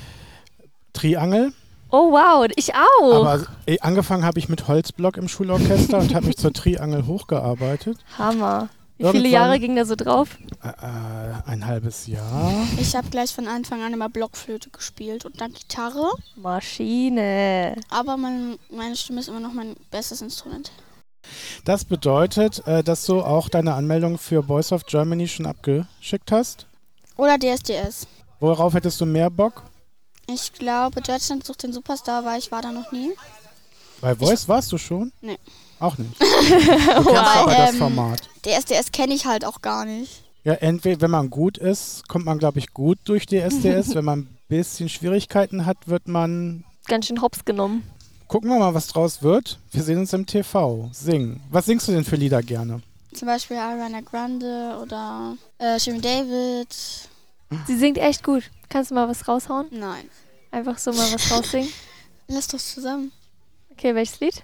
[0.93, 1.53] Triangel.
[1.91, 3.25] Oh wow, ich auch.
[3.25, 7.97] Aber eh, angefangen habe ich mit Holzblock im Schulorchester und habe mich zur Triangel hochgearbeitet.
[8.17, 8.69] Hammer.
[8.97, 10.37] Wie Irgendwann- viele Jahre ging da so drauf?
[10.61, 12.51] Äh, äh, ein halbes Jahr.
[12.79, 16.11] Ich habe gleich von Anfang an immer Blockflöte gespielt und dann Gitarre.
[16.35, 17.75] Maschine.
[17.89, 20.71] Aber mein, meine Stimme ist immer noch mein bestes Instrument.
[21.65, 26.65] Das bedeutet, äh, dass du auch deine Anmeldung für Voice of Germany schon abgeschickt hast.
[27.17, 28.07] Oder DSDS.
[28.39, 29.63] Worauf hättest du mehr Bock?
[30.33, 33.11] Ich glaube, Deutschland sucht den Superstar, weil ich war da noch nie.
[34.01, 35.11] Bei Voice warst du schon?
[35.21, 35.37] Nee.
[35.79, 36.11] Auch nicht.
[36.19, 38.21] Du kennst aber das ähm, Format.
[38.45, 40.23] DSDS kenne ich halt auch gar nicht.
[40.43, 43.93] Ja, entweder, wenn man gut ist, kommt man, glaube ich, gut durch DSDS.
[43.95, 46.63] wenn man ein bisschen Schwierigkeiten hat, wird man.
[46.87, 47.83] Ganz schön hops genommen.
[48.27, 49.57] Gucken wir mal, was draus wird.
[49.71, 50.89] Wir sehen uns im TV.
[50.91, 51.41] Singen.
[51.49, 52.81] Was singst du denn für Lieder gerne?
[53.13, 56.67] Zum Beispiel Ariana Grande oder äh, Jimmy David.
[57.67, 58.43] Sie singt echt gut.
[58.69, 59.67] Kannst du mal was raushauen?
[59.71, 60.09] Nein.
[60.51, 61.69] Einfach so mal was raussingen?
[62.27, 63.11] Lass doch zusammen.
[63.71, 64.43] Okay, welches Lied?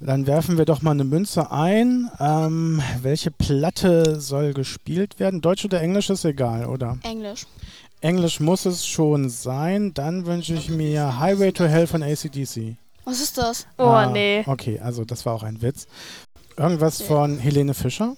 [0.00, 2.10] Dann werfen wir doch mal eine Münze ein.
[2.18, 5.40] Ähm, welche Platte soll gespielt werden?
[5.40, 6.98] Deutsch oder Englisch ist egal, oder?
[7.04, 7.46] Englisch.
[8.00, 9.94] Englisch muss es schon sein.
[9.94, 12.76] Dann wünsche ich mir Highway to Hell von ACDC.
[13.04, 13.66] Was ist das?
[13.78, 14.42] Oh, Ah, nee.
[14.46, 15.86] Okay, also das war auch ein Witz.
[16.56, 18.16] Irgendwas von Helene Fischer?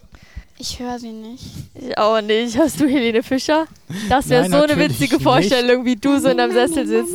[0.59, 1.45] Ich höre sie nicht.
[1.75, 2.57] Ich auch nicht.
[2.57, 3.67] Hast du Helene Fischer?
[4.09, 5.23] Das wäre so eine witzige nicht.
[5.23, 7.15] Vorstellung, wie du so in deinem Sessel sitzt.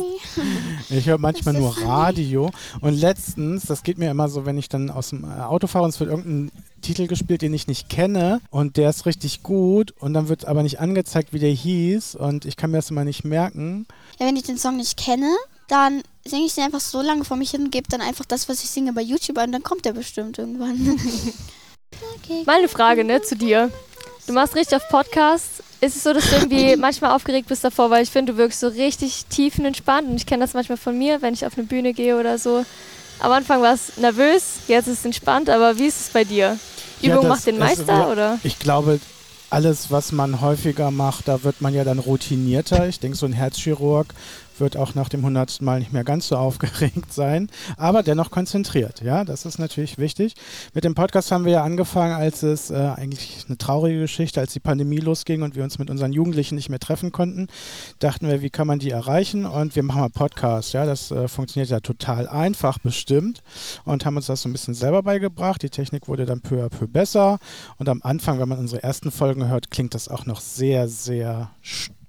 [0.90, 2.50] Ich höre manchmal nur Radio.
[2.82, 5.84] Und letztens, das geht mir immer so, wenn ich dann aus dem äh, Auto fahre
[5.84, 9.94] und es wird irgendein Titel gespielt, den ich nicht kenne und der ist richtig gut
[9.98, 13.04] und dann wird aber nicht angezeigt, wie der hieß und ich kann mir das immer
[13.04, 13.86] nicht merken.
[14.18, 15.30] Ja, wenn ich den Song nicht kenne,
[15.68, 18.48] dann singe ich den einfach so lange vor mich hin und gebe dann einfach das,
[18.48, 20.98] was ich singe, bei YouTube an, dann kommt der bestimmt irgendwann.
[22.16, 22.42] okay.
[22.46, 23.70] Mal eine Frage, ne, zu dir.
[24.26, 25.62] Du machst richtig auf Podcasts.
[25.80, 28.60] Ist es so, dass du irgendwie manchmal aufgeregt bist davor, weil ich finde, du wirkst
[28.60, 31.92] so richtig tiefenentspannt und ich kenne das manchmal von mir, wenn ich auf eine Bühne
[31.94, 32.64] gehe oder so.
[33.20, 36.58] Am Anfang war es nervös, jetzt ist es entspannt, aber wie ist es bei dir?
[37.00, 38.38] Ja, Übung das macht den ist- Meister, ja, oder?
[38.44, 39.00] Ich glaube,
[39.50, 42.88] alles, was man häufiger macht, da wird man ja dann routinierter.
[42.88, 44.06] Ich denke, so ein Herzchirurg
[44.60, 49.00] wird auch nach dem hundertsten Mal nicht mehr ganz so aufgeregt sein, aber dennoch konzentriert.
[49.02, 50.34] Ja, das ist natürlich wichtig.
[50.74, 54.52] Mit dem Podcast haben wir ja angefangen, als es äh, eigentlich eine traurige Geschichte, als
[54.52, 57.48] die Pandemie losging und wir uns mit unseren Jugendlichen nicht mehr treffen konnten,
[57.98, 59.46] dachten wir, wie kann man die erreichen?
[59.46, 60.72] Und wir machen mal Podcast.
[60.72, 63.42] Ja, das äh, funktioniert ja total einfach bestimmt
[63.84, 65.62] und haben uns das so ein bisschen selber beigebracht.
[65.62, 67.38] Die Technik wurde dann peu à peu besser
[67.78, 71.50] und am Anfang, wenn man unsere ersten Folgen hört, klingt das auch noch sehr, sehr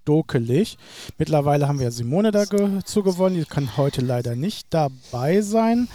[0.01, 0.77] stokelig.
[1.17, 5.87] Mittlerweile haben wir Simone dazu gewonnen, die kann heute leider nicht dabei sein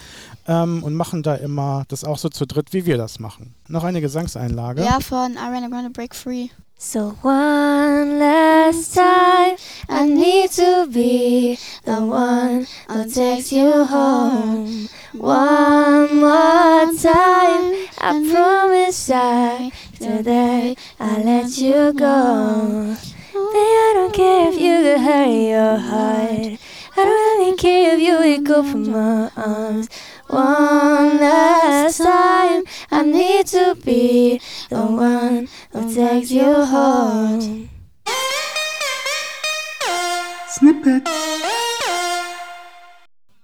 [0.47, 3.55] ähm, und machen da immer das auch so zu dritt, wie wir das machen.
[3.69, 4.83] Noch eine Gesangseinlage.
[4.83, 6.49] Ja, von Ariana Grande Break Free.
[6.79, 9.57] So one last time,
[9.89, 14.87] I need to be the one who takes you home.
[15.15, 22.95] One more time, I promise I today I let you go.
[23.39, 26.59] I don't care if you could hurt your heart.
[26.97, 29.89] I don't really care if you would go from my arms.
[30.29, 37.69] One last time, I need to be the one who takes you home.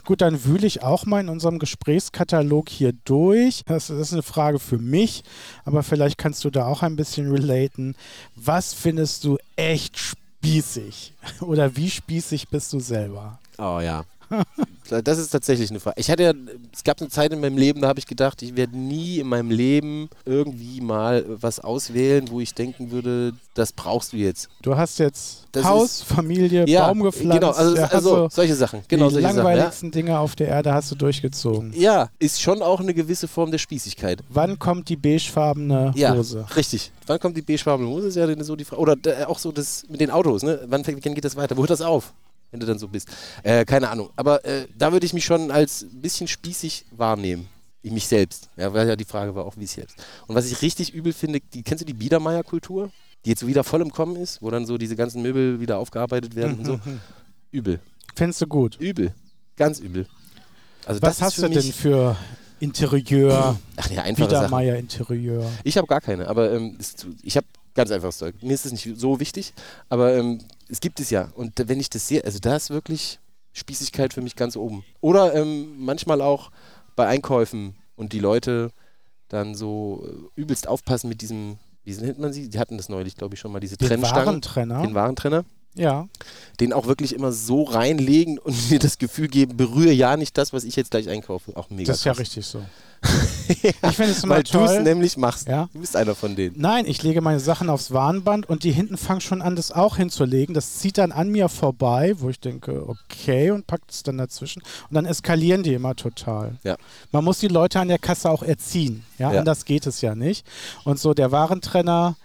[0.05, 3.63] Gut, dann wühle ich auch mal in unserem Gesprächskatalog hier durch.
[3.67, 5.23] Das, ist eine Frage für mich,
[5.65, 7.95] aber vielleicht kannst du da auch ein bisschen relaten.
[8.35, 11.15] Was findest du echt spießig?
[11.41, 13.39] Oder wie spießig bist du selber?
[13.59, 14.05] Oh ja.
[15.05, 15.99] Das ist tatsächlich eine Frage.
[15.99, 16.33] Ich hatte ja,
[16.73, 19.27] es gab eine Zeit in meinem Leben, da habe ich gedacht, ich werde nie in
[19.29, 24.49] meinem Leben irgendwie mal was auswählen, wo ich denken würde, das brauchst du jetzt.
[24.61, 27.41] Du hast jetzt Das Haus, Familie, Ja, Baum gepflanzt.
[27.41, 28.81] genau, also, ja, also solche Sachen.
[28.89, 29.37] Genau, die solche Sachen.
[29.39, 29.43] Ja.
[29.45, 31.73] langweiligsten Dinge auf der Erde hast du durchgezogen.
[31.75, 34.21] ja, ist schon auch eine gewisse Form der Spießigkeit.
[34.29, 36.45] Wann kommt die beigefarbene Ja, Hose?
[36.57, 36.91] richtig.
[37.07, 38.09] Wann kommt die beigefarbene Hose?
[38.09, 38.83] Ist ja so die Frage.
[38.83, 40.61] Oder äh, auch so das mit den Autos, ne?
[40.67, 41.57] Wann geht das weiter?
[41.57, 42.13] Wo hört das auf?
[42.53, 43.09] Wenn du dann so bist.
[43.43, 44.11] Äh, keine Ahnung.
[44.15, 47.49] Aber äh, da würde ich mich schon als ein bisschen spießig wahrnehmen.
[47.83, 48.49] Ich mich selbst.
[48.57, 49.97] Ja, weil ja die Frage war auch, wie ich selbst.
[50.29, 52.93] Und was ich richtig übel finde, die, kennst du die Biedermeier-Kultur?
[53.25, 56.37] Die jetzt wieder voll im Kommen ist, wo dann so diese ganzen Möbel wieder aufgearbeitet
[56.37, 56.81] werden und so.
[57.51, 57.81] Übel.
[58.15, 58.77] Findest du gut?
[58.79, 59.15] Übel.
[59.57, 60.07] Ganz übel.
[60.87, 62.17] Also Was hast du denn für
[62.61, 64.29] Interieur, Ach ja, einfache.
[64.29, 65.51] Biedermeier Interieur?
[65.65, 66.79] Ich habe gar keine, aber ähm,
[67.23, 68.35] ich habe ganz einfaches Zeug.
[68.43, 69.53] Mir ist es nicht so wichtig,
[69.89, 70.41] aber ähm,
[70.73, 71.31] es gibt es ja.
[71.35, 73.21] Und wenn ich das sehe, also da ist wirklich
[73.53, 74.85] Spießigkeit für mich ganz oben.
[75.01, 76.51] Oder ähm, manchmal auch
[76.97, 78.71] bei Einkäufen und die Leute
[79.29, 80.03] dann so
[80.37, 82.49] äh, übelst aufpassen mit diesem, wie nennt man sie?
[82.49, 84.27] Die hatten das neulich, glaube ich, schon mal, diese Den Trennstangen.
[84.27, 84.81] Warentrenner?
[84.83, 85.45] Den Warentrenner.
[85.75, 86.09] ja.
[86.61, 90.53] Den auch wirklich immer so reinlegen und mir das Gefühl geben, berühre ja nicht das,
[90.55, 91.55] was ich jetzt gleich einkaufe.
[91.57, 92.21] Auch mega Das ist ja krass.
[92.21, 92.63] richtig so.
[93.49, 95.47] Ich finde es immer Weil du es nämlich machst.
[95.47, 95.69] Ja.
[95.73, 96.55] Du bist einer von denen.
[96.59, 99.97] Nein, ich lege meine Sachen aufs Warnband und die hinten fangen schon an, das auch
[99.97, 100.55] hinzulegen.
[100.55, 104.63] Das zieht dann an mir vorbei, wo ich denke, okay, und packt es dann dazwischen.
[104.89, 106.57] Und dann eskalieren die immer total.
[106.65, 106.77] Ja.
[107.11, 109.05] Man muss die Leute an der Kasse auch erziehen.
[109.19, 109.41] Ja, Ja.
[109.41, 110.47] anders geht es ja nicht.
[110.85, 112.17] Und so der Warentrenner,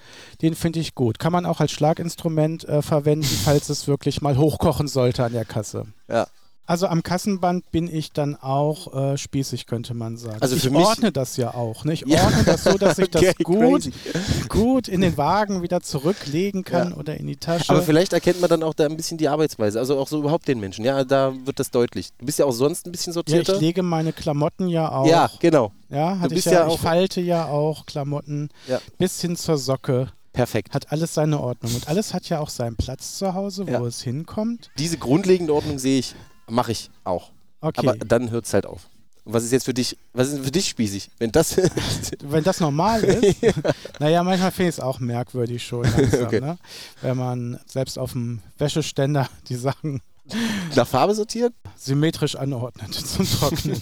[0.42, 1.20] den finde ich gut.
[1.20, 5.46] Kann man auch als Schlaginstrument äh, verwenden, falls es wirklich mal hochkochen sollte an der
[5.46, 5.86] Kasse.
[6.08, 6.28] Ja.
[6.68, 10.38] Also am Kassenband bin ich dann auch äh, spießig, könnte man sagen.
[10.42, 11.86] Also ich ordne das ja auch.
[11.86, 11.94] Ne?
[11.94, 12.26] Ich Ja.
[12.26, 13.94] ordne das so, dass ich das Okay, gut, crazy.
[14.50, 17.70] gut in den Wagen wieder zurücklegen kann oder in die Tasche.
[17.72, 20.48] Aber vielleicht erkennt man dann auch da ein bisschen die Arbeitsweise, also auch so überhaupt
[20.48, 20.84] den Menschen.
[20.86, 22.10] Ja, da wird das deutlich.
[22.18, 23.60] Du bist ja auch sonst ein bisschen ja, ich sortierter.
[23.60, 25.08] lege meine Klamotten ja auch.
[25.08, 25.72] Ja, genau.
[25.90, 28.80] Ja, hatte ich bist ja, ja ich auch- falte ja auch Klamotten Ja.
[28.98, 30.10] bis hin zur Socke.
[30.34, 30.76] Perfekt.
[30.76, 31.74] Hat alles seine Ordnung.
[31.74, 33.82] Und alles hat ja auch seinen Platz zu Hause, wo Ja.
[33.86, 34.70] es hinkommt.
[34.78, 36.14] Diese grundlegende Ordnung sehe ich,
[36.50, 37.32] mache ich auch.
[37.62, 37.80] Okay.
[37.80, 38.88] Aber dann hört es halt auf.
[39.30, 41.10] Was ist jetzt für dich, was ist für dich spießig?
[41.18, 41.58] Wenn das.
[42.24, 43.38] Wenn das normal ist,
[44.00, 46.40] naja, manchmal finde ich es auch merkwürdig schon langsam, Okay.
[46.40, 46.58] ne?
[47.02, 50.02] wenn man selbst auf dem Wäscheständer die Sachen
[50.76, 51.54] nach Farbe sortiert?
[51.76, 53.82] symmetrisch anordnet zum Trocknen.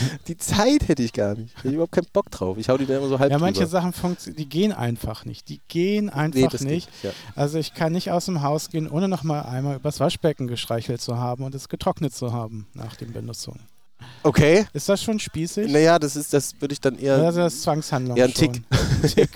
[0.28, 1.54] Die Zeit hätte ich gar nicht.
[1.56, 2.58] Ich hätte überhaupt keinen Bock drauf.
[2.58, 3.70] Ich hau die dann immer so halb ja, manche drüber.
[3.70, 5.48] Sachen funktionieren, die gehen einfach nicht.
[5.48, 6.88] Die gehen einfach Nee, nicht.
[7.02, 7.10] Ja.
[7.34, 11.00] Also ich kann nicht aus dem Haus gehen, ohne noch mal einmal übers Waschbecken gestreichelt
[11.00, 13.58] zu haben und es getrocknet zu haben nach der Benutzung.
[14.22, 14.66] Okay.
[14.72, 15.70] Ist das schon spießig?
[15.70, 17.28] Naja, das ist, das würde ich dann eher.
[17.28, 18.34] Ist das Zwangshandlung eher ein?
[18.34, 18.62] Tick.
[19.14, 19.28] Tick.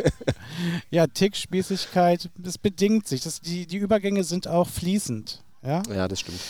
[0.90, 3.22] Ja, Tick, Spießigkeit, das bedingt sich.
[3.22, 5.42] Das, die, die Übergänge sind auch fließend.
[5.62, 5.82] Ja?
[5.94, 6.40] Ja, das stimmt.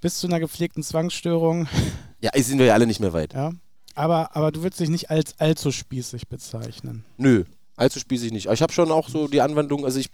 [0.00, 1.68] Bis zu einer gepflegten Zwangsstörung.
[2.22, 3.34] Ja, sind wir ja alle nicht mehr weit.
[3.34, 3.52] Ja?
[3.94, 7.04] Aber, aber du würdest dich nicht als allzu spießig bezeichnen.
[7.18, 7.44] Nö,
[7.76, 8.46] allzu spießig nicht.
[8.46, 10.08] Aber ich habe schon auch so die Anwendung, also ich.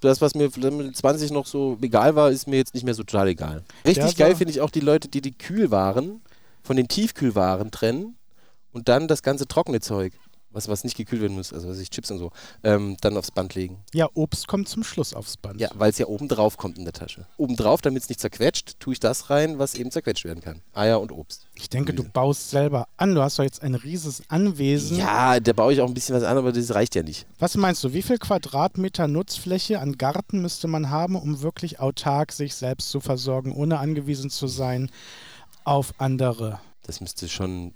[0.00, 3.02] Das, was mir mit 20 noch so egal war, ist mir jetzt nicht mehr so
[3.02, 3.64] total egal.
[3.84, 6.20] Richtig Ja, so- geil finde ich auch die Leute, die die Kühlwaren
[6.62, 8.16] von den Tiefkühlwaren trennen
[8.72, 10.12] und dann das ganze trockene Zeug,
[10.54, 12.30] was, was nicht gekühlt werden muss, also was ich Chips und so,
[12.62, 13.78] ähm, dann aufs Band legen.
[13.92, 15.60] Ja, Obst kommt zum Schluss aufs Band.
[15.60, 17.26] Ja, weil es ja oben drauf kommt in der Tasche.
[17.36, 20.62] Oben drauf, damit es nicht zerquetscht, tue ich das rein, was eben zerquetscht werden kann.
[20.72, 21.46] Eier und Obst.
[21.54, 22.12] Ich denke, du Gemüse.
[22.12, 23.14] baust selber an.
[23.14, 24.96] Du hast doch jetzt ein rieses Anwesen.
[24.98, 27.26] Ja, da baue ich auch ein bisschen was an, aber das reicht ja nicht.
[27.38, 32.32] Was meinst du, wie viel Quadratmeter Nutzfläche an Garten müsste man haben, um wirklich autark
[32.32, 34.90] sich selbst zu versorgen, ohne angewiesen zu sein
[35.64, 36.60] auf andere?
[36.82, 37.72] Das müsste schon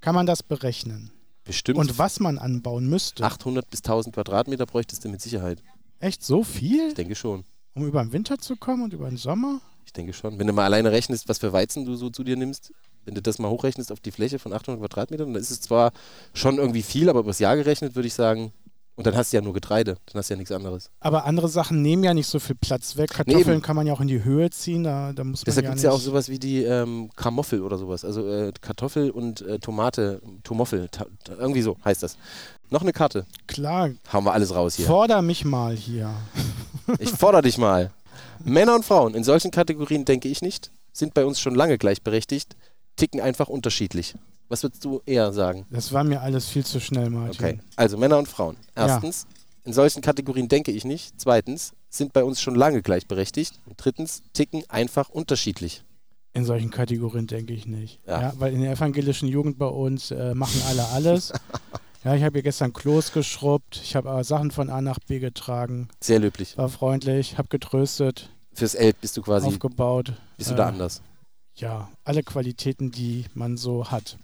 [0.00, 1.10] Kann man das berechnen?
[1.50, 3.24] Bestimmt Und was man anbauen müsste?
[3.24, 5.60] 800 bis 1000 Quadratmeter bräuchtest du mit Sicherheit.
[5.98, 6.88] Echt so viel?
[6.88, 7.44] Ich denke schon.
[7.74, 9.60] Um über den Winter zu kommen und über den Sommer?
[9.84, 10.38] Ich denke schon.
[10.38, 12.72] Wenn du mal alleine rechnest, was für Weizen du so zu dir nimmst,
[13.04, 15.92] wenn du das mal hochrechnest auf die Fläche von 800 Quadratmetern, dann ist es zwar
[16.34, 18.52] schon irgendwie viel, aber übers Jahr gerechnet würde ich sagen,
[19.00, 20.90] und dann hast du ja nur Getreide, dann hast du ja nichts anderes.
[21.00, 23.10] Aber andere Sachen nehmen ja nicht so viel Platz weg.
[23.10, 23.62] Kartoffeln eben.
[23.62, 25.78] kann man ja auch in die Höhe ziehen, da, da muss man Deshalb ja gibt
[25.78, 28.04] es ja auch sowas wie die ähm, Kamoffel oder sowas.
[28.04, 31.06] Also äh, Kartoffel und äh, Tomate, Tomoffel, ta
[31.38, 32.18] irgendwie so heißt das.
[32.68, 33.24] Noch eine Karte.
[33.46, 34.86] Klar, Hauen wir alles raus hier.
[34.86, 36.14] forder mich mal hier.
[36.98, 37.90] Ich fordere dich mal.
[38.44, 42.56] Männer und Frauen in solchen Kategorien denke ich nicht, sind bei uns schon lange gleichberechtigt,
[42.96, 44.14] ticken einfach unterschiedlich.
[44.50, 45.64] Was würdest du eher sagen?
[45.70, 47.44] Das war mir alles viel zu schnell, Martin.
[47.44, 48.56] Okay, also Männer und Frauen.
[48.74, 49.26] Erstens,
[49.62, 51.14] in solchen Kategorien denke ich nicht.
[51.18, 53.60] Zweitens, sind bei uns schon lange gleichberechtigt.
[53.66, 55.84] Und drittens, ticken einfach unterschiedlich.
[56.32, 58.00] In solchen Kategorien denke ich nicht.
[58.08, 58.22] Ja.
[58.22, 58.32] Ja.
[58.38, 61.32] weil in der evangelischen Jugend bei uns äh, machen alle alles.
[62.04, 65.20] ja, ich habe hier gestern Klos geschrubbt, ich habe äh, Sachen von A nach B
[65.20, 66.58] getragen, Sehr löblich.
[66.58, 70.12] war freundlich, habe getröstet, Fürs L bist du quasi, aufgebaut.
[70.36, 71.02] bist du äh, da anders.
[71.54, 74.18] Ja, alle Qualitäten, die man so hat.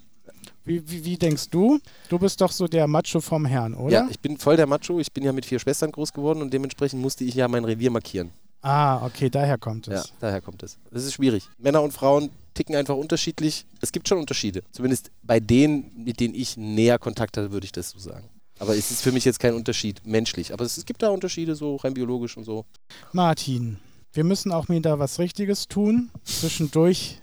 [0.67, 1.79] Wie, wie, wie denkst du?
[2.09, 3.93] Du bist doch so der Macho vom Herrn, oder?
[3.93, 4.99] Ja, ich bin voll der Macho.
[5.01, 7.91] Ich bin ja mit vier Schwestern groß geworden und dementsprechend musste ich ja mein Revier
[7.91, 8.31] markieren.
[8.63, 9.95] ah, okay, daher kommt es.
[9.95, 10.77] Ja, daher kommt es.
[10.91, 11.49] Das ist schwierig.
[11.59, 13.65] Männer und Frauen ticken einfach unterschiedlich.
[13.81, 14.63] Es gibt schon Unterschiede.
[14.73, 18.29] Zumindest bei denen, mit denen ich näher Kontakt hatte, würde ich das so sagen.
[18.59, 20.53] Aber es ist für mich jetzt kein Unterschied menschlich.
[20.53, 22.65] Aber es, es gibt da Unterschiede, so rein biologisch und so.
[23.13, 23.79] Martin,
[24.15, 26.11] wir müssen auch wieder was Richtiges tun.
[26.25, 27.21] Zwischendurch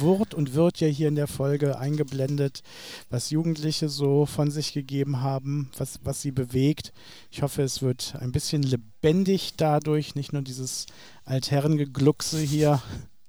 [0.00, 2.62] wurde und wird ja hier in der Folge eingeblendet,
[3.08, 6.92] was Jugendliche so von sich gegeben haben, was, was sie bewegt.
[7.30, 10.86] Ich hoffe, es wird ein bisschen lebendig dadurch, nicht nur dieses
[11.24, 12.82] Altherrengegluckse hier.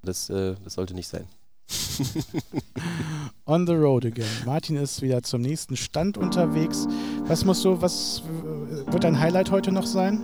[0.03, 1.27] Das, äh, das sollte nicht sein.
[3.45, 4.25] On the road again.
[4.45, 6.87] Martin ist wieder zum nächsten Stand unterwegs.
[7.25, 10.21] Was musst du, was äh, wird dein Highlight heute noch sein?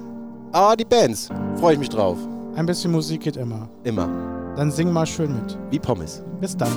[0.52, 1.30] Ah, die Bands.
[1.58, 2.18] Freue ich mich drauf.
[2.56, 3.70] Ein bisschen Musik geht immer.
[3.84, 4.37] Immer.
[4.58, 5.56] Dann sing mal schön mit.
[5.70, 6.24] Wie Pommes.
[6.42, 6.72] Bis dann.